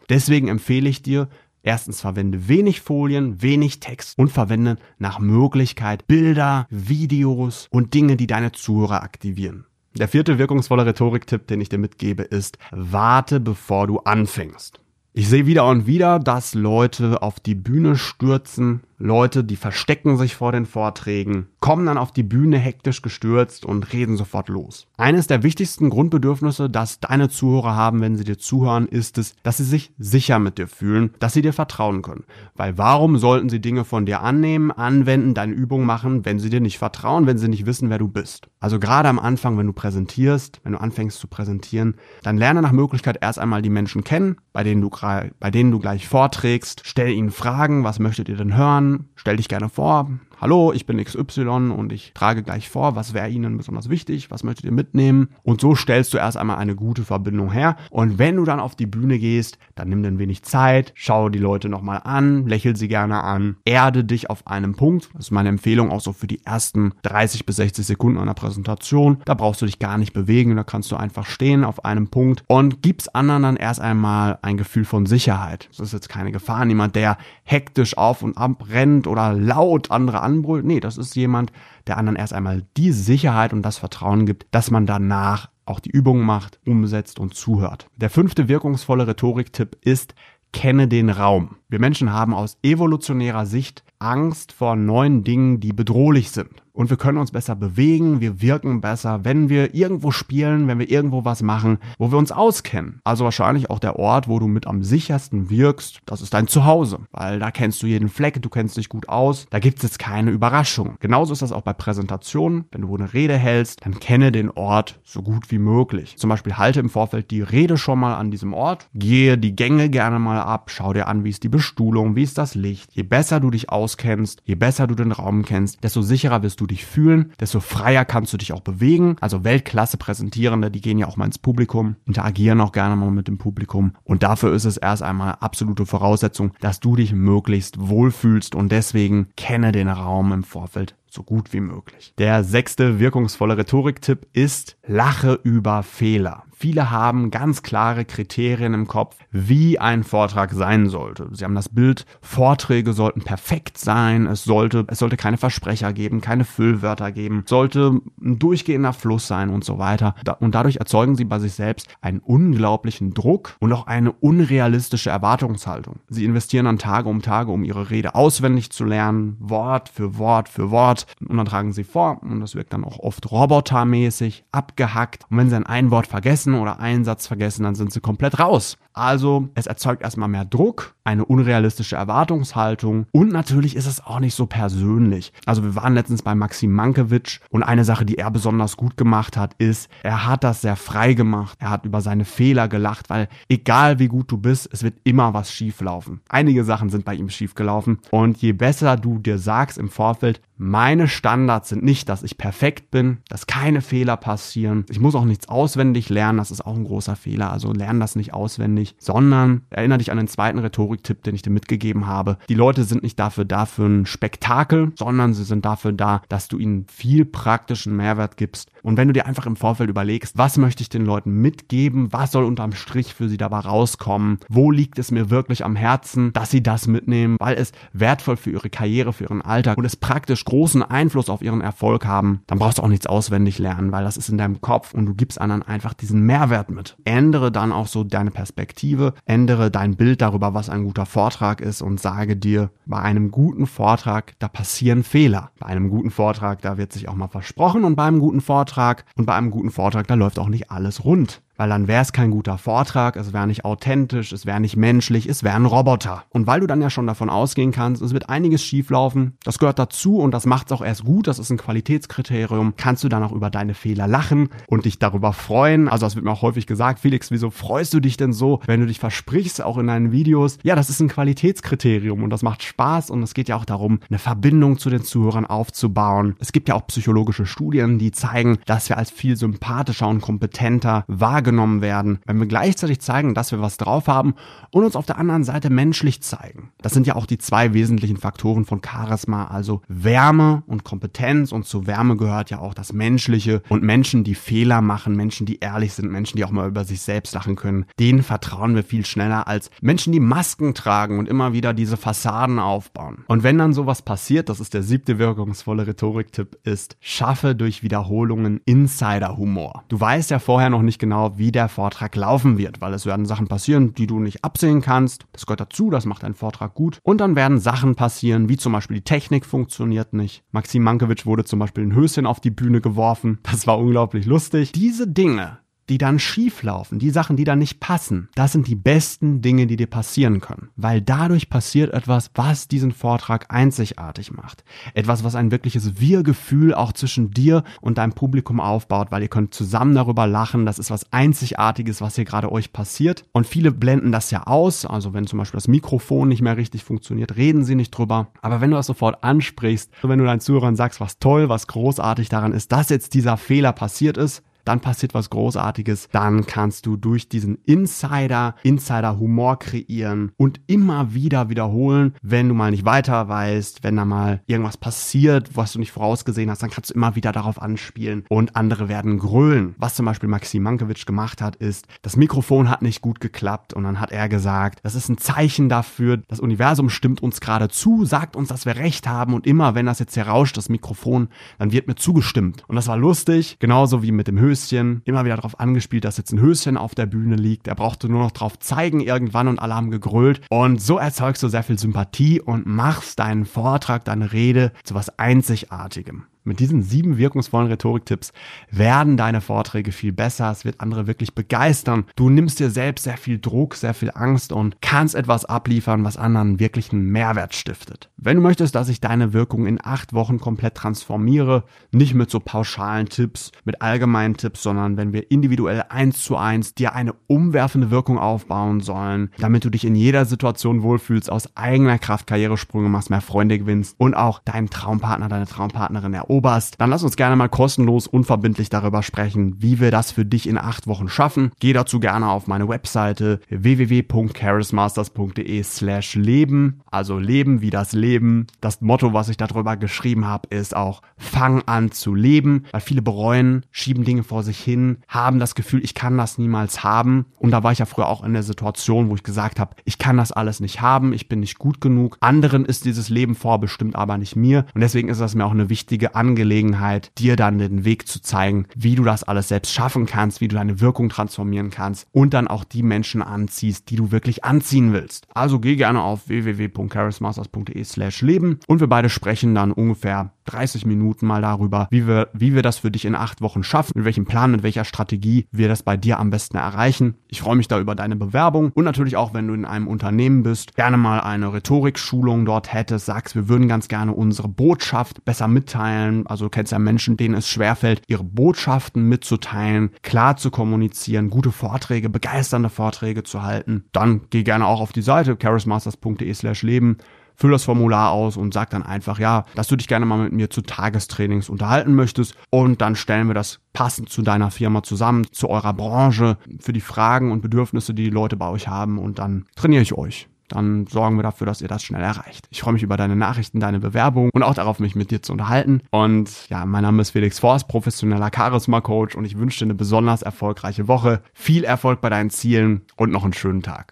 Deswegen 0.08 0.46
empfehle 0.46 0.88
ich 0.88 1.02
dir, 1.02 1.28
Erstens 1.66 2.02
verwende 2.02 2.46
wenig 2.46 2.82
Folien, 2.82 3.40
wenig 3.40 3.80
Text 3.80 4.18
und 4.18 4.30
verwende 4.30 4.76
nach 4.98 5.18
Möglichkeit 5.18 6.06
Bilder, 6.06 6.66
Videos 6.68 7.68
und 7.70 7.94
Dinge, 7.94 8.16
die 8.16 8.26
deine 8.26 8.52
Zuhörer 8.52 9.02
aktivieren. 9.02 9.64
Der 9.96 10.08
vierte 10.08 10.38
wirkungsvolle 10.38 10.86
Rhetoriktipp, 10.86 11.46
den 11.46 11.60
ich 11.60 11.68
dir 11.68 11.78
mitgebe, 11.78 12.24
ist, 12.24 12.58
warte 12.72 13.38
bevor 13.38 13.86
du 13.86 14.00
anfängst. 14.00 14.80
Ich 15.16 15.28
sehe 15.28 15.46
wieder 15.46 15.68
und 15.68 15.86
wieder, 15.86 16.18
dass 16.18 16.54
Leute 16.54 17.22
auf 17.22 17.38
die 17.38 17.54
Bühne 17.54 17.94
stürzen, 17.94 18.80
Leute, 18.98 19.44
die 19.44 19.54
verstecken 19.54 20.16
sich 20.16 20.34
vor 20.34 20.50
den 20.50 20.66
Vorträgen, 20.66 21.46
kommen 21.60 21.86
dann 21.86 21.98
auf 21.98 22.10
die 22.10 22.24
Bühne 22.24 22.58
hektisch 22.58 23.02
gestürzt 23.02 23.64
und 23.64 23.92
reden 23.92 24.16
sofort 24.16 24.48
los. 24.48 24.88
Eines 24.96 25.28
der 25.28 25.44
wichtigsten 25.44 25.90
Grundbedürfnisse, 25.90 26.68
das 26.68 26.98
deine 26.98 27.28
Zuhörer 27.28 27.76
haben, 27.76 28.00
wenn 28.00 28.16
sie 28.16 28.24
dir 28.24 28.38
zuhören, 28.38 28.88
ist 28.88 29.16
es, 29.16 29.36
dass 29.44 29.58
sie 29.58 29.64
sich 29.64 29.92
sicher 29.98 30.40
mit 30.40 30.58
dir 30.58 30.66
fühlen, 30.66 31.14
dass 31.20 31.34
sie 31.34 31.42
dir 31.42 31.52
vertrauen 31.52 32.02
können. 32.02 32.24
Weil 32.56 32.76
warum 32.76 33.16
sollten 33.16 33.48
sie 33.48 33.60
Dinge 33.60 33.84
von 33.84 34.06
dir 34.06 34.20
annehmen, 34.22 34.72
anwenden, 34.72 35.34
deine 35.34 35.52
Übung 35.52 35.86
machen, 35.86 36.24
wenn 36.24 36.40
sie 36.40 36.50
dir 36.50 36.60
nicht 36.60 36.78
vertrauen, 36.78 37.28
wenn 37.28 37.38
sie 37.38 37.48
nicht 37.48 37.66
wissen, 37.66 37.88
wer 37.88 37.98
du 37.98 38.08
bist? 38.08 38.48
Also 38.64 38.78
gerade 38.78 39.10
am 39.10 39.18
Anfang, 39.18 39.58
wenn 39.58 39.66
du 39.66 39.74
präsentierst, 39.74 40.62
wenn 40.64 40.72
du 40.72 40.80
anfängst 40.80 41.18
zu 41.18 41.28
präsentieren, 41.28 41.96
dann 42.22 42.38
lerne 42.38 42.62
nach 42.62 42.72
Möglichkeit 42.72 43.18
erst 43.20 43.38
einmal 43.38 43.60
die 43.60 43.68
Menschen 43.68 44.04
kennen, 44.04 44.38
bei 44.54 44.64
denen 44.64 44.80
du, 44.80 44.88
bei 44.88 45.50
denen 45.50 45.70
du 45.70 45.80
gleich 45.80 46.08
vorträgst, 46.08 46.80
stell 46.82 47.10
ihnen 47.10 47.30
Fragen, 47.30 47.84
was 47.84 47.98
möchtet 47.98 48.30
ihr 48.30 48.38
denn 48.38 48.56
hören? 48.56 49.10
stell 49.16 49.36
dich 49.36 49.48
gerne 49.48 49.68
vor, 49.68 50.08
hallo, 50.44 50.74
ich 50.74 50.84
bin 50.84 51.02
XY 51.02 51.72
und 51.74 51.90
ich 51.90 52.12
trage 52.12 52.42
gleich 52.42 52.68
vor, 52.68 52.96
was 52.96 53.14
wäre 53.14 53.30
Ihnen 53.30 53.56
besonders 53.56 53.88
wichtig, 53.88 54.30
was 54.30 54.44
möchtet 54.44 54.66
ihr 54.66 54.72
mitnehmen. 54.72 55.30
Und 55.42 55.62
so 55.62 55.74
stellst 55.74 56.12
du 56.12 56.18
erst 56.18 56.36
einmal 56.36 56.58
eine 56.58 56.74
gute 56.74 57.02
Verbindung 57.02 57.50
her. 57.50 57.76
Und 57.88 58.18
wenn 58.18 58.36
du 58.36 58.44
dann 58.44 58.60
auf 58.60 58.76
die 58.76 58.84
Bühne 58.84 59.18
gehst, 59.18 59.56
dann 59.74 59.88
nimm 59.88 60.04
ein 60.04 60.18
wenig 60.18 60.42
Zeit, 60.42 60.92
schau 60.94 61.30
die 61.30 61.38
Leute 61.38 61.70
nochmal 61.70 62.02
an, 62.04 62.46
lächel 62.46 62.76
sie 62.76 62.88
gerne 62.88 63.22
an, 63.22 63.56
erde 63.64 64.04
dich 64.04 64.28
auf 64.28 64.46
einem 64.46 64.74
Punkt. 64.74 65.08
Das 65.14 65.26
ist 65.26 65.30
meine 65.30 65.48
Empfehlung 65.48 65.90
auch 65.90 66.02
so 66.02 66.12
für 66.12 66.26
die 66.26 66.44
ersten 66.44 66.92
30 67.04 67.46
bis 67.46 67.56
60 67.56 67.86
Sekunden 67.86 68.18
einer 68.18 68.34
Präsentation. 68.34 69.22
Da 69.24 69.32
brauchst 69.32 69.62
du 69.62 69.66
dich 69.66 69.78
gar 69.78 69.96
nicht 69.96 70.12
bewegen, 70.12 70.56
da 70.56 70.62
kannst 70.62 70.92
du 70.92 70.96
einfach 70.96 71.24
stehen 71.24 71.64
auf 71.64 71.86
einem 71.86 72.08
Punkt 72.08 72.44
und 72.48 72.82
gibst 72.82 73.16
anderen 73.16 73.44
dann 73.44 73.56
erst 73.56 73.80
einmal 73.80 74.38
ein 74.42 74.58
Gefühl 74.58 74.84
von 74.84 75.06
Sicherheit. 75.06 75.70
Das 75.70 75.80
ist 75.80 75.94
jetzt 75.94 76.10
keine 76.10 76.32
Gefahr. 76.32 76.66
Niemand, 76.66 76.96
der 76.96 77.16
hektisch 77.44 77.96
auf 77.96 78.20
und 78.20 78.36
ab 78.36 78.66
rennt 78.68 79.06
oder 79.06 79.32
laut 79.32 79.90
andere 79.90 80.20
anbrüllt. 80.34 80.64
Nee, 80.64 80.80
das 80.80 80.98
ist 80.98 81.16
jemand, 81.16 81.52
der 81.86 81.98
anderen 81.98 82.16
erst 82.16 82.32
einmal 82.32 82.64
die 82.76 82.92
Sicherheit 82.92 83.52
und 83.52 83.62
das 83.62 83.78
Vertrauen 83.78 84.26
gibt, 84.26 84.46
dass 84.50 84.70
man 84.70 84.86
danach 84.86 85.48
auch 85.66 85.80
die 85.80 85.90
Übungen 85.90 86.24
macht, 86.24 86.58
umsetzt 86.66 87.18
und 87.18 87.34
zuhört. 87.34 87.86
Der 87.96 88.10
fünfte 88.10 88.48
wirkungsvolle 88.48 89.06
Rhetoriktipp 89.06 89.78
ist, 89.80 90.14
kenne 90.52 90.88
den 90.88 91.10
Raum. 91.10 91.56
Wir 91.68 91.80
Menschen 91.80 92.12
haben 92.12 92.34
aus 92.34 92.58
evolutionärer 92.62 93.46
Sicht 93.46 93.82
Angst 93.98 94.52
vor 94.52 94.76
neuen 94.76 95.24
Dingen, 95.24 95.60
die 95.60 95.72
bedrohlich 95.72 96.30
sind 96.30 96.63
und 96.74 96.90
wir 96.90 96.96
können 96.96 97.18
uns 97.18 97.30
besser 97.30 97.54
bewegen, 97.54 98.20
wir 98.20 98.42
wirken 98.42 98.80
besser, 98.80 99.24
wenn 99.24 99.48
wir 99.48 99.74
irgendwo 99.74 100.10
spielen, 100.10 100.66
wenn 100.66 100.80
wir 100.80 100.90
irgendwo 100.90 101.24
was 101.24 101.40
machen, 101.40 101.78
wo 101.98 102.10
wir 102.10 102.18
uns 102.18 102.32
auskennen. 102.32 103.00
Also 103.04 103.24
wahrscheinlich 103.24 103.70
auch 103.70 103.78
der 103.78 103.96
Ort, 103.96 104.28
wo 104.28 104.40
du 104.40 104.48
mit 104.48 104.66
am 104.66 104.82
sichersten 104.82 105.50
wirkst, 105.50 106.00
das 106.04 106.20
ist 106.20 106.34
dein 106.34 106.48
Zuhause, 106.48 106.98
weil 107.12 107.38
da 107.38 107.50
kennst 107.52 107.82
du 107.82 107.86
jeden 107.86 108.08
Fleck, 108.08 108.42
du 108.42 108.48
kennst 108.48 108.76
dich 108.76 108.88
gut 108.88 109.08
aus, 109.08 109.46
da 109.50 109.60
gibt 109.60 109.78
es 109.78 109.84
jetzt 109.84 109.98
keine 110.00 110.32
Überraschung. 110.32 110.96
Genauso 110.98 111.32
ist 111.32 111.42
das 111.42 111.52
auch 111.52 111.62
bei 111.62 111.72
Präsentationen, 111.72 112.64
wenn 112.72 112.82
du 112.82 112.94
eine 112.94 113.14
Rede 113.14 113.38
hältst, 113.38 113.86
dann 113.86 114.00
kenne 114.00 114.32
den 114.32 114.50
Ort 114.50 115.00
so 115.04 115.22
gut 115.22 115.50
wie 115.52 115.58
möglich. 115.58 116.16
Zum 116.16 116.28
Beispiel 116.28 116.56
halte 116.56 116.80
im 116.80 116.90
Vorfeld 116.90 117.30
die 117.30 117.42
Rede 117.42 117.78
schon 117.78 118.00
mal 118.00 118.16
an 118.16 118.32
diesem 118.32 118.52
Ort, 118.52 118.88
gehe 118.94 119.38
die 119.38 119.54
Gänge 119.54 119.90
gerne 119.90 120.18
mal 120.18 120.40
ab, 120.40 120.70
schau 120.72 120.92
dir 120.92 121.06
an, 121.06 121.22
wie 121.22 121.30
ist 121.30 121.44
die 121.44 121.48
Bestuhlung, 121.48 122.16
wie 122.16 122.24
ist 122.24 122.36
das 122.36 122.56
Licht. 122.56 122.90
Je 122.94 123.04
besser 123.04 123.38
du 123.38 123.50
dich 123.50 123.70
auskennst, 123.70 124.42
je 124.44 124.56
besser 124.56 124.88
du 124.88 124.96
den 124.96 125.12
Raum 125.12 125.44
kennst, 125.44 125.84
desto 125.84 126.02
sicherer 126.02 126.42
wirst 126.42 126.60
du 126.60 126.63
du 126.64 126.74
dich 126.74 126.86
fühlen, 126.86 127.32
desto 127.38 127.60
freier 127.60 128.04
kannst 128.04 128.32
du 128.32 128.36
dich 128.36 128.52
auch 128.52 128.60
bewegen. 128.60 129.16
Also 129.20 129.44
Weltklasse 129.44 129.96
Präsentierende, 129.96 130.70
die 130.70 130.80
gehen 130.80 130.98
ja 130.98 131.06
auch 131.06 131.16
mal 131.16 131.26
ins 131.26 131.38
Publikum, 131.38 131.96
interagieren 132.06 132.60
auch 132.60 132.72
gerne 132.72 132.96
mal 132.96 133.10
mit 133.10 133.28
dem 133.28 133.38
Publikum. 133.38 133.92
Und 134.04 134.22
dafür 134.22 134.52
ist 134.52 134.64
es 134.64 134.76
erst 134.76 135.02
einmal 135.02 135.36
absolute 135.40 135.86
Voraussetzung, 135.86 136.52
dass 136.60 136.80
du 136.80 136.96
dich 136.96 137.12
möglichst 137.12 137.78
wohlfühlst 137.88 138.54
und 138.54 138.72
deswegen 138.72 139.28
kenne 139.36 139.72
den 139.72 139.88
Raum 139.88 140.32
im 140.32 140.44
Vorfeld 140.44 140.96
so 141.14 141.22
gut 141.22 141.52
wie 141.52 141.60
möglich. 141.60 142.12
Der 142.18 142.42
sechste 142.42 142.98
wirkungsvolle 142.98 143.56
Rhetoriktipp 143.56 144.26
ist, 144.32 144.76
lache 144.86 145.38
über 145.42 145.82
Fehler. 145.82 146.44
Viele 146.56 146.90
haben 146.90 147.30
ganz 147.30 147.62
klare 147.62 148.04
Kriterien 148.04 148.74
im 148.74 148.86
Kopf, 148.86 149.16
wie 149.30 149.78
ein 149.78 150.04
Vortrag 150.04 150.52
sein 150.52 150.88
sollte. 150.88 151.28
Sie 151.32 151.44
haben 151.44 151.54
das 151.54 151.68
Bild, 151.68 152.06
Vorträge 152.22 152.92
sollten 152.92 153.22
perfekt 153.22 153.76
sein, 153.76 154.26
es 154.26 154.44
sollte, 154.44 154.86
es 154.88 155.00
sollte 155.00 155.16
keine 155.16 155.36
Versprecher 155.36 155.92
geben, 155.92 156.20
keine 156.20 156.44
Füllwörter 156.44 157.12
geben, 157.12 157.42
sollte 157.46 158.00
ein 158.22 158.38
durchgehender 158.38 158.92
Fluss 158.92 159.26
sein 159.26 159.50
und 159.50 159.64
so 159.64 159.78
weiter. 159.78 160.14
Und 160.40 160.54
dadurch 160.54 160.76
erzeugen 160.76 161.16
sie 161.16 161.24
bei 161.24 161.38
sich 161.38 161.54
selbst 161.54 161.88
einen 162.00 162.20
unglaublichen 162.20 163.14
Druck 163.14 163.56
und 163.58 163.72
auch 163.72 163.86
eine 163.86 164.12
unrealistische 164.12 165.10
Erwartungshaltung. 165.10 165.96
Sie 166.08 166.24
investieren 166.24 166.66
dann 166.66 166.78
Tage 166.78 167.08
um 167.08 167.20
Tage, 167.20 167.50
um 167.50 167.64
ihre 167.64 167.90
Rede 167.90 168.14
auswendig 168.14 168.70
zu 168.70 168.84
lernen, 168.84 169.36
Wort 169.38 169.88
für 169.88 170.18
Wort 170.18 170.48
für 170.48 170.70
Wort 170.70 171.03
und 171.26 171.36
dann 171.36 171.46
tragen 171.46 171.72
sie 171.72 171.84
vor 171.84 172.22
und 172.22 172.40
das 172.40 172.54
wirkt 172.54 172.72
dann 172.72 172.84
auch 172.84 172.98
oft 172.98 173.30
robotermäßig, 173.30 174.44
abgehackt. 174.52 175.24
Und 175.30 175.38
wenn 175.38 175.50
sie 175.50 175.66
ein 175.66 175.90
Wort 175.90 176.06
vergessen 176.06 176.54
oder 176.54 176.80
einen 176.80 177.04
Satz 177.04 177.26
vergessen, 177.26 177.64
dann 177.64 177.74
sind 177.74 177.92
sie 177.92 178.00
komplett 178.00 178.38
raus. 178.38 178.76
Also 178.92 179.48
es 179.54 179.66
erzeugt 179.66 180.02
erstmal 180.02 180.28
mehr 180.28 180.44
Druck, 180.44 180.94
eine 181.02 181.24
unrealistische 181.24 181.96
Erwartungshaltung 181.96 183.06
und 183.10 183.32
natürlich 183.32 183.74
ist 183.74 183.86
es 183.86 184.04
auch 184.04 184.20
nicht 184.20 184.36
so 184.36 184.46
persönlich. 184.46 185.32
Also 185.46 185.64
wir 185.64 185.74
waren 185.74 185.94
letztens 185.94 186.22
bei 186.22 186.36
Maxim 186.36 186.72
Mankiewicz 186.72 187.40
und 187.50 187.64
eine 187.64 187.84
Sache, 187.84 188.04
die 188.04 188.18
er 188.18 188.30
besonders 188.30 188.76
gut 188.76 188.96
gemacht 188.96 189.36
hat, 189.36 189.54
ist, 189.58 189.90
er 190.04 190.26
hat 190.26 190.44
das 190.44 190.60
sehr 190.60 190.76
frei 190.76 191.14
gemacht. 191.14 191.58
Er 191.60 191.70
hat 191.70 191.84
über 191.84 192.00
seine 192.00 192.24
Fehler 192.24 192.68
gelacht, 192.68 193.10
weil 193.10 193.28
egal 193.48 193.98
wie 193.98 194.08
gut 194.08 194.30
du 194.30 194.38
bist, 194.38 194.68
es 194.72 194.84
wird 194.84 194.94
immer 195.02 195.34
was 195.34 195.52
schief 195.52 195.80
laufen. 195.80 196.20
Einige 196.28 196.64
Sachen 196.64 196.88
sind 196.88 197.04
bei 197.04 197.14
ihm 197.14 197.28
schief 197.30 197.54
gelaufen 197.54 197.98
und 198.10 198.38
je 198.38 198.52
besser 198.52 198.96
du 198.96 199.18
dir 199.18 199.38
sagst 199.38 199.76
im 199.76 199.88
Vorfeld, 199.88 200.40
meine 200.56 201.08
Standards 201.08 201.68
sind 201.68 201.82
nicht, 201.82 202.08
dass 202.08 202.22
ich 202.22 202.38
perfekt 202.38 202.90
bin, 202.90 203.18
dass 203.28 203.46
keine 203.46 203.80
Fehler 203.80 204.16
passieren. 204.16 204.84
Ich 204.88 205.00
muss 205.00 205.14
auch 205.14 205.24
nichts 205.24 205.48
auswendig 205.48 206.08
lernen, 206.08 206.38
das 206.38 206.50
ist 206.50 206.64
auch 206.64 206.76
ein 206.76 206.84
großer 206.84 207.16
Fehler. 207.16 207.50
Also 207.52 207.72
lern 207.72 208.00
das 208.00 208.16
nicht 208.16 208.32
auswendig, 208.32 208.94
sondern 208.98 209.62
erinnere 209.70 209.98
dich 209.98 210.10
an 210.10 210.16
den 210.16 210.28
zweiten 210.28 210.58
Rhetoriktipp, 210.58 211.22
den 211.22 211.34
ich 211.34 211.42
dir 211.42 211.50
mitgegeben 211.50 212.06
habe. 212.06 212.38
Die 212.48 212.54
Leute 212.54 212.84
sind 212.84 213.02
nicht 213.02 213.18
dafür 213.18 213.44
da 213.44 213.66
für 213.66 213.86
ein 213.86 214.06
Spektakel, 214.06 214.92
sondern 214.96 215.34
sie 215.34 215.44
sind 215.44 215.64
dafür 215.64 215.92
da, 215.92 216.22
dass 216.28 216.48
du 216.48 216.58
ihnen 216.58 216.86
viel 216.88 217.24
praktischen 217.24 217.96
Mehrwert 217.96 218.36
gibst. 218.36 218.70
Und 218.82 218.96
wenn 218.96 219.08
du 219.08 219.14
dir 219.14 219.26
einfach 219.26 219.46
im 219.46 219.56
Vorfeld 219.56 219.90
überlegst, 219.90 220.38
was 220.38 220.56
möchte 220.56 220.82
ich 220.82 220.88
den 220.88 221.04
Leuten 221.04 221.40
mitgeben, 221.40 222.12
was 222.12 222.32
soll 222.32 222.44
unterm 222.44 222.72
Strich 222.72 223.14
für 223.14 223.28
sie 223.28 223.38
dabei 223.38 223.60
rauskommen, 223.60 224.38
wo 224.48 224.70
liegt 224.70 224.98
es 224.98 225.10
mir 225.10 225.30
wirklich 225.30 225.64
am 225.64 225.74
Herzen, 225.74 226.32
dass 226.32 226.50
sie 226.50 226.62
das 226.62 226.86
mitnehmen, 226.86 227.36
weil 227.40 227.56
es 227.56 227.72
wertvoll 227.92 228.36
für 228.36 228.50
ihre 228.50 228.70
Karriere, 228.70 229.12
für 229.12 229.24
ihren 229.24 229.42
Alltag 229.42 229.78
und 229.78 229.84
es 229.84 229.96
praktisch 229.96 230.43
großen 230.44 230.82
Einfluss 230.82 231.30
auf 231.30 231.42
ihren 231.42 231.60
Erfolg 231.60 232.06
haben, 232.06 232.42
dann 232.46 232.58
brauchst 232.58 232.78
du 232.78 232.82
auch 232.82 232.88
nichts 232.88 233.06
auswendig 233.06 233.58
lernen, 233.58 233.92
weil 233.92 234.04
das 234.04 234.16
ist 234.16 234.28
in 234.28 234.38
deinem 234.38 234.60
Kopf 234.60 234.94
und 234.94 235.06
du 235.06 235.14
gibst 235.14 235.40
anderen 235.40 235.62
einfach 235.62 235.94
diesen 235.94 236.22
Mehrwert 236.22 236.70
mit. 236.70 236.96
Ändere 237.04 237.52
dann 237.52 237.72
auch 237.72 237.86
so 237.86 238.04
deine 238.04 238.30
Perspektive, 238.30 239.14
ändere 239.24 239.70
dein 239.70 239.96
Bild 239.96 240.20
darüber, 240.20 240.54
was 240.54 240.68
ein 240.68 240.84
guter 240.84 241.06
Vortrag 241.06 241.60
ist 241.60 241.82
und 241.82 242.00
sage 242.00 242.36
dir, 242.36 242.70
bei 242.86 242.98
einem 242.98 243.30
guten 243.30 243.66
Vortrag, 243.66 244.34
da 244.38 244.48
passieren 244.48 245.02
Fehler. 245.04 245.50
Bei 245.58 245.66
einem 245.66 245.90
guten 245.90 246.10
Vortrag, 246.10 246.62
da 246.62 246.76
wird 246.76 246.92
sich 246.92 247.08
auch 247.08 247.14
mal 247.14 247.28
versprochen 247.28 247.84
und 247.84 247.96
bei 247.96 248.04
einem 248.04 248.20
guten 248.20 248.40
Vortrag 248.40 249.04
und 249.16 249.26
bei 249.26 249.34
einem 249.34 249.50
guten 249.50 249.70
Vortrag, 249.70 250.06
da 250.06 250.14
läuft 250.14 250.38
auch 250.38 250.48
nicht 250.48 250.70
alles 250.70 251.04
rund 251.04 251.42
weil 251.56 251.68
dann 251.68 251.88
wäre 251.88 252.02
es 252.02 252.12
kein 252.12 252.30
guter 252.30 252.58
Vortrag, 252.58 253.16
es 253.16 253.32
wäre 253.32 253.46
nicht 253.46 253.64
authentisch, 253.64 254.32
es 254.32 254.46
wäre 254.46 254.60
nicht 254.60 254.76
menschlich, 254.76 255.28
es 255.28 255.42
wäre 255.42 255.56
ein 255.56 255.66
Roboter. 255.66 256.24
Und 256.30 256.46
weil 256.46 256.60
du 256.60 256.66
dann 256.66 256.82
ja 256.82 256.90
schon 256.90 257.06
davon 257.06 257.30
ausgehen 257.30 257.72
kannst, 257.72 258.02
es 258.02 258.12
wird 258.12 258.28
einiges 258.28 258.62
schieflaufen, 258.62 259.36
das 259.44 259.58
gehört 259.58 259.78
dazu 259.78 260.18
und 260.18 260.32
das 260.32 260.46
macht 260.46 260.66
es 260.66 260.72
auch 260.72 260.84
erst 260.84 261.04
gut, 261.04 261.26
das 261.26 261.38
ist 261.38 261.50
ein 261.50 261.58
Qualitätskriterium, 261.58 262.74
kannst 262.76 263.04
du 263.04 263.08
dann 263.08 263.22
auch 263.22 263.32
über 263.32 263.50
deine 263.50 263.74
Fehler 263.74 264.06
lachen 264.06 264.48
und 264.66 264.84
dich 264.84 264.98
darüber 264.98 265.32
freuen. 265.32 265.88
Also 265.88 266.06
das 266.06 266.16
wird 266.16 266.24
mir 266.24 266.32
auch 266.32 266.42
häufig 266.42 266.66
gesagt, 266.66 267.00
Felix, 267.00 267.30
wieso 267.30 267.50
freust 267.50 267.94
du 267.94 268.00
dich 268.00 268.16
denn 268.16 268.32
so, 268.32 268.60
wenn 268.66 268.80
du 268.80 268.86
dich 268.86 268.98
versprichst, 268.98 269.62
auch 269.62 269.78
in 269.78 269.86
deinen 269.86 270.12
Videos? 270.12 270.58
Ja, 270.62 270.74
das 270.74 270.90
ist 270.90 271.00
ein 271.00 271.08
Qualitätskriterium 271.08 272.22
und 272.22 272.30
das 272.30 272.42
macht 272.42 272.62
Spaß 272.62 273.10
und 273.10 273.22
es 273.22 273.34
geht 273.34 273.48
ja 273.48 273.56
auch 273.56 273.64
darum, 273.64 274.00
eine 274.08 274.18
Verbindung 274.18 274.78
zu 274.78 274.90
den 274.90 275.02
Zuhörern 275.02 275.46
aufzubauen. 275.46 276.36
Es 276.40 276.52
gibt 276.52 276.68
ja 276.68 276.74
auch 276.74 276.86
psychologische 276.86 277.46
Studien, 277.46 277.98
die 277.98 278.12
zeigen, 278.12 278.58
dass 278.66 278.88
wir 278.88 278.98
als 278.98 279.10
viel 279.10 279.36
sympathischer 279.36 280.08
und 280.08 280.20
kompetenter 280.20 281.04
wahrgenommen 281.06 281.43
wahrgenommen 281.44 281.82
werden, 281.82 282.20
wenn 282.24 282.40
wir 282.40 282.46
gleichzeitig 282.46 283.00
zeigen, 283.00 283.34
dass 283.34 283.52
wir 283.52 283.60
was 283.60 283.76
drauf 283.76 284.08
haben 284.08 284.34
und 284.70 284.84
uns 284.84 284.96
auf 284.96 285.04
der 285.04 285.18
anderen 285.18 285.44
Seite 285.44 285.68
menschlich 285.68 286.22
zeigen. 286.22 286.70
Das 286.80 286.94
sind 286.94 287.06
ja 287.06 287.16
auch 287.16 287.26
die 287.26 287.36
zwei 287.36 287.74
wesentlichen 287.74 288.16
Faktoren 288.16 288.64
von 288.64 288.80
Charisma, 288.82 289.46
also 289.46 289.82
Wärme 289.88 290.62
und 290.66 290.84
Kompetenz 290.84 291.52
und 291.52 291.66
zu 291.66 291.86
Wärme 291.86 292.16
gehört 292.16 292.48
ja 292.48 292.60
auch 292.60 292.72
das 292.72 292.94
Menschliche 292.94 293.62
und 293.68 293.82
Menschen, 293.82 294.24
die 294.24 294.34
Fehler 294.34 294.80
machen, 294.80 295.16
Menschen, 295.16 295.44
die 295.44 295.58
ehrlich 295.60 295.92
sind, 295.92 296.10
Menschen, 296.10 296.38
die 296.38 296.44
auch 296.44 296.50
mal 296.50 296.68
über 296.68 296.84
sich 296.84 297.02
selbst 297.02 297.34
lachen 297.34 297.56
können, 297.56 297.84
denen 298.00 298.22
vertrauen 298.22 298.74
wir 298.74 298.82
viel 298.82 299.04
schneller 299.04 299.46
als 299.46 299.70
Menschen, 299.82 300.12
die 300.12 300.20
Masken 300.20 300.72
tragen 300.72 301.18
und 301.18 301.28
immer 301.28 301.52
wieder 301.52 301.74
diese 301.74 301.98
Fassaden 301.98 302.58
aufbauen. 302.58 303.24
Und 303.28 303.42
wenn 303.42 303.58
dann 303.58 303.74
sowas 303.74 304.00
passiert, 304.00 304.48
das 304.48 304.60
ist 304.60 304.72
der 304.72 304.82
siebte 304.82 305.18
wirkungsvolle 305.18 305.86
Rhetoriktipp, 305.86 306.56
ist, 306.64 306.96
schaffe 307.00 307.54
durch 307.54 307.82
Wiederholungen 307.82 308.60
Insider-Humor. 308.64 309.84
Du 309.88 310.00
weißt 310.00 310.30
ja 310.30 310.38
vorher 310.38 310.70
noch 310.70 310.82
nicht 310.82 310.98
genau, 310.98 311.33
wie 311.38 311.52
der 311.52 311.68
Vortrag 311.68 312.14
laufen 312.16 312.58
wird, 312.58 312.80
weil 312.80 312.94
es 312.94 313.06
werden 313.06 313.26
Sachen 313.26 313.48
passieren, 313.48 313.94
die 313.94 314.06
du 314.06 314.20
nicht 314.20 314.44
absehen 314.44 314.80
kannst. 314.80 315.26
Das 315.32 315.46
gehört 315.46 315.60
dazu, 315.60 315.90
das 315.90 316.06
macht 316.06 316.24
einen 316.24 316.34
Vortrag 316.34 316.74
gut. 316.74 316.98
Und 317.02 317.20
dann 317.20 317.36
werden 317.36 317.58
Sachen 317.58 317.94
passieren, 317.94 318.48
wie 318.48 318.56
zum 318.56 318.72
Beispiel 318.72 318.96
die 318.96 319.04
Technik 319.04 319.46
funktioniert 319.46 320.12
nicht. 320.12 320.44
Maxim 320.52 320.82
Mankiewicz 320.82 321.26
wurde 321.26 321.44
zum 321.44 321.58
Beispiel 321.58 321.84
ein 321.84 321.94
Höschen 321.94 322.26
auf 322.26 322.40
die 322.40 322.50
Bühne 322.50 322.80
geworfen. 322.80 323.38
Das 323.42 323.66
war 323.66 323.78
unglaublich 323.78 324.26
lustig. 324.26 324.72
Diese 324.72 325.06
Dinge, 325.06 325.58
die 325.88 325.98
dann 325.98 326.18
schief 326.18 326.62
laufen, 326.62 326.98
die 326.98 327.10
Sachen, 327.10 327.36
die 327.36 327.44
dann 327.44 327.58
nicht 327.58 327.80
passen, 327.80 328.28
das 328.34 328.52
sind 328.52 328.66
die 328.66 328.74
besten 328.74 329.42
Dinge, 329.42 329.66
die 329.66 329.76
dir 329.76 329.86
passieren 329.86 330.40
können. 330.40 330.70
Weil 330.76 331.00
dadurch 331.00 331.50
passiert 331.50 331.92
etwas, 331.92 332.30
was 332.34 332.68
diesen 332.68 332.92
Vortrag 332.92 333.46
einzigartig 333.52 334.32
macht. 334.32 334.64
Etwas, 334.94 335.24
was 335.24 335.34
ein 335.34 335.50
wirkliches 335.50 336.00
Wir-Gefühl 336.00 336.74
auch 336.74 336.92
zwischen 336.92 337.30
dir 337.30 337.64
und 337.80 337.98
deinem 337.98 338.12
Publikum 338.12 338.60
aufbaut, 338.60 339.08
weil 339.10 339.22
ihr 339.22 339.28
könnt 339.28 339.54
zusammen 339.54 339.94
darüber 339.94 340.26
lachen. 340.26 340.66
Das 340.66 340.78
ist 340.78 340.90
was 340.90 341.12
Einzigartiges, 341.12 342.00
was 342.00 342.14
hier 342.14 342.24
gerade 342.24 342.50
euch 342.50 342.72
passiert. 342.72 343.24
Und 343.32 343.46
viele 343.46 343.72
blenden 343.72 344.12
das 344.12 344.30
ja 344.30 344.44
aus. 344.46 344.86
Also 344.86 345.12
wenn 345.12 345.26
zum 345.26 345.38
Beispiel 345.38 345.58
das 345.58 345.68
Mikrofon 345.68 346.28
nicht 346.28 346.42
mehr 346.42 346.56
richtig 346.56 346.84
funktioniert, 346.84 347.36
reden 347.36 347.64
sie 347.64 347.74
nicht 347.74 347.90
drüber. 347.90 348.28
Aber 348.40 348.60
wenn 348.60 348.70
du 348.70 348.76
das 348.76 348.86
sofort 348.86 349.22
ansprichst, 349.22 349.90
wenn 350.02 350.18
du 350.18 350.24
deinen 350.24 350.40
Zuhörern 350.40 350.76
sagst, 350.76 351.00
was 351.00 351.18
toll, 351.18 351.48
was 351.48 351.66
großartig 351.66 352.28
daran 352.28 352.52
ist, 352.52 352.72
dass 352.72 352.88
jetzt 352.88 353.14
dieser 353.14 353.36
Fehler 353.36 353.72
passiert 353.72 354.16
ist, 354.16 354.42
dann 354.64 354.80
passiert 354.80 355.14
was 355.14 355.30
Großartiges, 355.30 356.08
dann 356.12 356.46
kannst 356.46 356.86
du 356.86 356.96
durch 356.96 357.28
diesen 357.28 357.56
Insider, 357.64 358.54
Insider-Humor 358.62 359.58
kreieren 359.58 360.32
und 360.36 360.60
immer 360.66 361.14
wieder 361.14 361.48
wiederholen, 361.48 362.14
wenn 362.22 362.48
du 362.48 362.54
mal 362.54 362.70
nicht 362.70 362.84
weiter 362.84 363.28
weißt, 363.28 363.84
wenn 363.84 363.96
da 363.96 364.04
mal 364.04 364.42
irgendwas 364.46 364.76
passiert, 364.76 365.56
was 365.56 365.72
du 365.72 365.78
nicht 365.78 365.92
vorausgesehen 365.92 366.50
hast, 366.50 366.62
dann 366.62 366.70
kannst 366.70 366.90
du 366.90 366.94
immer 366.94 367.16
wieder 367.16 367.32
darauf 367.32 367.60
anspielen 367.60 368.24
und 368.28 368.56
andere 368.56 368.88
werden 368.88 369.18
grölen. 369.18 369.74
Was 369.78 369.94
zum 369.94 370.06
Beispiel 370.06 370.28
Maxim 370.28 370.62
Mankiewicz 370.62 371.06
gemacht 371.06 371.40
hat, 371.40 371.56
ist, 371.56 371.86
das 372.02 372.16
Mikrofon 372.16 372.70
hat 372.70 372.82
nicht 372.82 373.00
gut 373.00 373.20
geklappt 373.20 373.74
und 373.74 373.84
dann 373.84 374.00
hat 374.00 374.12
er 374.12 374.28
gesagt, 374.28 374.80
das 374.82 374.94
ist 374.94 375.08
ein 375.08 375.18
Zeichen 375.18 375.68
dafür, 375.68 376.18
das 376.28 376.40
Universum 376.40 376.90
stimmt 376.90 377.22
uns 377.22 377.40
gerade 377.40 377.68
zu, 377.68 378.04
sagt 378.04 378.36
uns, 378.36 378.48
dass 378.48 378.66
wir 378.66 378.76
recht 378.76 379.06
haben 379.06 379.34
und 379.34 379.46
immer, 379.46 379.74
wenn 379.74 379.86
das 379.86 379.98
jetzt 379.98 380.14
hier 380.14 380.24
das 380.24 380.68
Mikrofon, 380.68 381.28
dann 381.58 381.72
wird 381.72 381.86
mir 381.86 381.94
zugestimmt. 381.94 382.64
Und 382.66 382.76
das 382.76 382.88
war 382.88 382.96
lustig, 382.96 383.58
genauso 383.60 384.02
wie 384.02 384.10
mit 384.10 384.26
dem 384.26 384.38
Höchst 384.38 384.53
Höschen, 384.54 385.02
immer 385.04 385.24
wieder 385.24 385.36
darauf 385.36 385.58
angespielt, 385.58 386.04
dass 386.04 386.16
jetzt 386.16 386.32
ein 386.32 386.40
Höschen 386.40 386.76
auf 386.76 386.94
der 386.94 387.06
Bühne 387.06 387.36
liegt. 387.36 387.66
Er 387.66 387.74
brauchte 387.74 388.08
nur 388.08 388.20
noch 388.20 388.30
drauf 388.30 388.58
zeigen 388.58 389.00
irgendwann 389.00 389.48
und 389.48 389.58
alle 389.58 389.74
haben 389.74 389.90
gegrölt. 389.90 390.40
Und 390.48 390.80
so 390.80 390.98
erzeugst 390.98 391.42
du 391.42 391.48
sehr 391.48 391.64
viel 391.64 391.78
Sympathie 391.78 392.40
und 392.40 392.66
machst 392.66 393.18
deinen 393.18 393.46
Vortrag, 393.46 394.04
deine 394.04 394.32
Rede 394.32 394.72
zu 394.84 394.94
was 394.94 395.18
Einzigartigem. 395.18 396.24
Mit 396.46 396.60
diesen 396.60 396.82
sieben 396.82 397.16
wirkungsvollen 397.16 397.68
Rhetoriktipps 397.68 398.34
werden 398.70 399.16
deine 399.16 399.40
Vorträge 399.40 399.92
viel 399.92 400.12
besser. 400.12 400.50
Es 400.50 400.66
wird 400.66 400.78
andere 400.82 401.06
wirklich 401.06 401.34
begeistern. 401.34 402.04
Du 402.16 402.28
nimmst 402.28 402.60
dir 402.60 402.68
selbst 402.68 403.04
sehr 403.04 403.16
viel 403.16 403.38
Druck, 403.38 403.74
sehr 403.74 403.94
viel 403.94 404.10
Angst 404.14 404.52
und 404.52 404.82
kannst 404.82 405.14
etwas 405.14 405.46
abliefern, 405.46 406.04
was 406.04 406.18
anderen 406.18 406.60
wirklich 406.60 406.92
einen 406.92 407.10
Mehrwert 407.10 407.54
stiftet. 407.54 408.10
Wenn 408.18 408.36
du 408.36 408.42
möchtest, 408.42 408.74
dass 408.74 408.90
ich 408.90 409.00
deine 409.00 409.32
Wirkung 409.32 409.66
in 409.66 409.78
acht 409.82 410.12
Wochen 410.12 410.38
komplett 410.38 410.74
transformiere, 410.74 411.64
nicht 411.92 412.12
mit 412.12 412.30
so 412.30 412.40
pauschalen 412.40 413.08
Tipps, 413.08 413.50
mit 413.64 413.80
allgemeinen 413.80 414.36
Tipps, 414.36 414.62
sondern 414.62 414.98
wenn 414.98 415.14
wir 415.14 415.30
individuell 415.30 415.84
eins 415.88 416.22
zu 416.22 416.36
eins 416.36 416.74
dir 416.74 416.94
eine 416.94 417.14
umwerfende 417.26 417.90
Wirkung 417.90 418.18
aufbauen 418.18 418.80
sollen, 418.80 419.30
damit 419.38 419.64
du 419.64 419.70
dich 419.70 419.86
in 419.86 419.96
jeder 419.96 420.26
Situation 420.26 420.82
wohlfühlst, 420.82 421.32
aus 421.32 421.56
eigener 421.56 421.98
Kraft 421.98 422.26
Karrieresprünge 422.26 422.90
machst, 422.90 423.08
mehr 423.08 423.22
Freunde 423.22 423.58
gewinnst 423.58 423.94
und 423.96 424.12
auch 424.12 424.40
deinen 424.40 424.68
Traumpartner, 424.68 425.30
deine 425.30 425.46
Traumpartnerin 425.46 426.12
eroberst, 426.12 426.33
eroberst, 426.34 426.74
dann 426.78 426.90
lass 426.90 427.04
uns 427.04 427.16
gerne 427.16 427.36
mal 427.36 427.48
kostenlos, 427.48 428.08
unverbindlich 428.08 428.68
darüber 428.68 429.02
sprechen, 429.02 429.62
wie 429.62 429.78
wir 429.78 429.90
das 429.90 430.10
für 430.10 430.24
dich 430.24 430.48
in 430.48 430.58
acht 430.58 430.88
Wochen 430.88 431.08
schaffen. 431.08 431.52
Geh 431.60 431.72
dazu 431.72 432.00
gerne 432.00 432.28
auf 432.28 432.48
meine 432.48 432.68
Webseite 432.68 433.40
www.charismasters.de 433.48 435.62
slash 435.62 436.16
leben, 436.16 436.80
also 436.90 437.18
leben 437.18 437.60
wie 437.60 437.70
das 437.70 437.92
Leben. 437.92 438.48
Das 438.60 438.80
Motto, 438.80 439.12
was 439.12 439.28
ich 439.28 439.36
darüber 439.36 439.76
geschrieben 439.76 440.26
habe, 440.26 440.48
ist 440.48 440.74
auch 440.74 441.02
fang 441.16 441.62
an 441.66 441.92
zu 441.92 442.14
leben, 442.14 442.64
weil 442.72 442.80
viele 442.80 443.02
bereuen, 443.02 443.64
schieben 443.70 444.04
Dinge 444.04 444.24
vor 444.24 444.42
sich 444.42 444.58
hin, 444.58 444.98
haben 445.06 445.38
das 445.38 445.54
Gefühl, 445.54 445.84
ich 445.84 445.94
kann 445.94 446.18
das 446.18 446.38
niemals 446.38 446.82
haben. 446.82 447.26
Und 447.38 447.52
da 447.52 447.62
war 447.62 447.72
ich 447.72 447.78
ja 447.78 447.86
früher 447.86 448.08
auch 448.08 448.24
in 448.24 448.32
der 448.32 448.42
Situation, 448.42 449.08
wo 449.08 449.14
ich 449.14 449.22
gesagt 449.22 449.60
habe, 449.60 449.76
ich 449.84 449.98
kann 449.98 450.16
das 450.16 450.32
alles 450.32 450.58
nicht 450.60 450.80
haben, 450.80 451.12
ich 451.12 451.28
bin 451.28 451.40
nicht 451.40 451.58
gut 451.58 451.80
genug. 451.80 452.16
Anderen 452.20 452.64
ist 452.64 452.84
dieses 452.84 453.08
Leben 453.08 453.36
vorbestimmt, 453.36 453.94
aber 453.94 454.18
nicht 454.18 454.34
mir. 454.34 454.66
Und 454.74 454.80
deswegen 454.80 455.08
ist 455.08 455.20
das 455.20 455.36
mir 455.36 455.44
auch 455.44 455.52
eine 455.52 455.68
wichtige 455.68 456.16
Angelegenheit, 456.24 457.12
dir 457.18 457.36
dann 457.36 457.58
den 457.58 457.84
Weg 457.84 458.08
zu 458.08 458.22
zeigen, 458.22 458.66
wie 458.74 458.94
du 458.94 459.04
das 459.04 459.24
alles 459.24 459.48
selbst 459.48 459.74
schaffen 459.74 460.06
kannst, 460.06 460.40
wie 460.40 460.48
du 460.48 460.56
deine 460.56 460.80
Wirkung 460.80 461.10
transformieren 461.10 461.68
kannst 461.68 462.06
und 462.12 462.32
dann 462.32 462.48
auch 462.48 462.64
die 462.64 462.82
Menschen 462.82 463.22
anziehst, 463.22 463.90
die 463.90 463.96
du 463.96 464.10
wirklich 464.10 464.42
anziehen 464.42 464.94
willst. 464.94 465.26
Also 465.34 465.60
geh 465.60 465.76
gerne 465.76 466.02
auf 466.02 466.28
www.charismasters.de 466.28 467.84
slash 467.84 468.22
leben 468.22 468.58
und 468.66 468.80
wir 468.80 468.86
beide 468.86 469.10
sprechen 469.10 469.54
dann 469.54 469.72
ungefähr 469.72 470.32
30 470.44 470.86
Minuten 470.86 471.26
mal 471.26 471.42
darüber, 471.42 471.88
wie 471.90 472.06
wir, 472.06 472.28
wie 472.32 472.54
wir 472.54 472.62
das 472.62 472.78
für 472.78 472.90
dich 472.90 473.04
in 473.04 473.14
acht 473.14 473.40
Wochen 473.40 473.62
schaffen, 473.62 473.92
mit 473.96 474.04
welchem 474.04 474.24
Plan, 474.24 474.50
mit 474.50 474.62
welcher 474.62 474.84
Strategie 474.84 475.46
wir 475.52 475.68
das 475.68 475.82
bei 475.82 475.96
dir 475.96 476.18
am 476.18 476.30
besten 476.30 476.56
erreichen. 476.56 477.14
Ich 477.28 477.40
freue 477.40 477.56
mich 477.56 477.68
da 477.68 477.80
über 477.80 477.94
deine 477.94 478.16
Bewerbung 478.16 478.72
und 478.74 478.84
natürlich 478.84 479.16
auch, 479.16 479.34
wenn 479.34 479.48
du 479.48 479.54
in 479.54 479.64
einem 479.64 479.88
Unternehmen 479.88 480.42
bist, 480.42 480.74
gerne 480.76 480.96
mal 480.96 481.20
eine 481.20 481.52
Rhetorikschulung 481.52 482.44
dort 482.44 482.72
hättest, 482.72 483.06
sagst, 483.06 483.34
wir 483.34 483.48
würden 483.48 483.68
ganz 483.68 483.88
gerne 483.88 484.12
unsere 484.12 484.48
Botschaft 484.48 485.24
besser 485.24 485.48
mitteilen. 485.48 486.26
Also 486.26 486.46
du 486.46 486.50
kennst 486.50 486.72
ja 486.72 486.78
Menschen, 486.78 487.16
denen 487.16 487.34
es 487.34 487.48
schwerfällt, 487.48 488.02
ihre 488.08 488.24
Botschaften 488.24 489.08
mitzuteilen, 489.08 489.90
klar 490.02 490.36
zu 490.36 490.50
kommunizieren, 490.50 491.30
gute 491.30 491.52
Vorträge, 491.52 492.08
begeisternde 492.10 492.68
Vorträge 492.68 493.22
zu 493.22 493.42
halten. 493.42 493.84
Dann 493.92 494.22
geh 494.30 494.42
gerne 494.42 494.66
auch 494.66 494.80
auf 494.80 494.92
die 494.92 495.02
Seite 495.02 495.36
charismasters.de 495.36 496.32
slash 496.34 496.62
leben 496.62 496.98
füll 497.36 497.50
das 497.50 497.64
Formular 497.64 498.10
aus 498.10 498.36
und 498.36 498.54
sag 498.54 498.70
dann 498.70 498.82
einfach, 498.82 499.18
ja, 499.18 499.44
dass 499.54 499.68
du 499.68 499.76
dich 499.76 499.88
gerne 499.88 500.06
mal 500.06 500.18
mit 500.18 500.32
mir 500.32 500.50
zu 500.50 500.62
Tagestrainings 500.62 501.48
unterhalten 501.48 501.94
möchtest 501.94 502.34
und 502.50 502.80
dann 502.80 502.96
stellen 502.96 503.28
wir 503.28 503.34
das 503.34 503.60
passend 503.72 504.08
zu 504.08 504.22
deiner 504.22 504.50
Firma 504.50 504.82
zusammen, 504.82 505.26
zu 505.32 505.48
eurer 505.48 505.72
Branche, 505.72 506.38
für 506.60 506.72
die 506.72 506.80
Fragen 506.80 507.32
und 507.32 507.40
Bedürfnisse, 507.40 507.94
die 507.94 508.04
die 508.04 508.10
Leute 508.10 508.36
bei 508.36 508.48
euch 508.48 508.68
haben 508.68 508.98
und 508.98 509.18
dann 509.18 509.46
trainiere 509.56 509.82
ich 509.82 509.94
euch. 509.94 510.28
Dann 510.48 510.86
sorgen 510.86 511.16
wir 511.16 511.22
dafür, 511.22 511.46
dass 511.46 511.62
ihr 511.62 511.68
das 511.68 511.82
schnell 511.82 512.02
erreicht. 512.02 512.46
Ich 512.50 512.60
freue 512.60 512.74
mich 512.74 512.82
über 512.82 512.96
deine 512.96 513.16
Nachrichten, 513.16 513.60
deine 513.60 513.80
Bewerbung 513.80 514.30
und 514.32 514.42
auch 514.42 514.54
darauf, 514.54 514.78
mich 514.78 514.94
mit 514.94 515.10
dir 515.10 515.22
zu 515.22 515.32
unterhalten. 515.32 515.80
Und 515.90 516.48
ja, 516.48 516.66
mein 516.66 516.82
Name 516.82 517.02
ist 517.02 517.10
Felix 517.10 517.38
Forst, 517.38 517.66
professioneller 517.66 518.30
Charisma-Coach 518.34 519.16
und 519.16 519.24
ich 519.24 519.38
wünsche 519.38 519.60
dir 519.60 519.66
eine 519.66 519.74
besonders 519.74 520.22
erfolgreiche 520.22 520.86
Woche, 520.86 521.22
viel 521.32 521.64
Erfolg 521.64 522.00
bei 522.00 522.10
deinen 522.10 522.30
Zielen 522.30 522.82
und 522.96 523.10
noch 523.10 523.24
einen 523.24 523.32
schönen 523.32 523.62
Tag. 523.62 523.82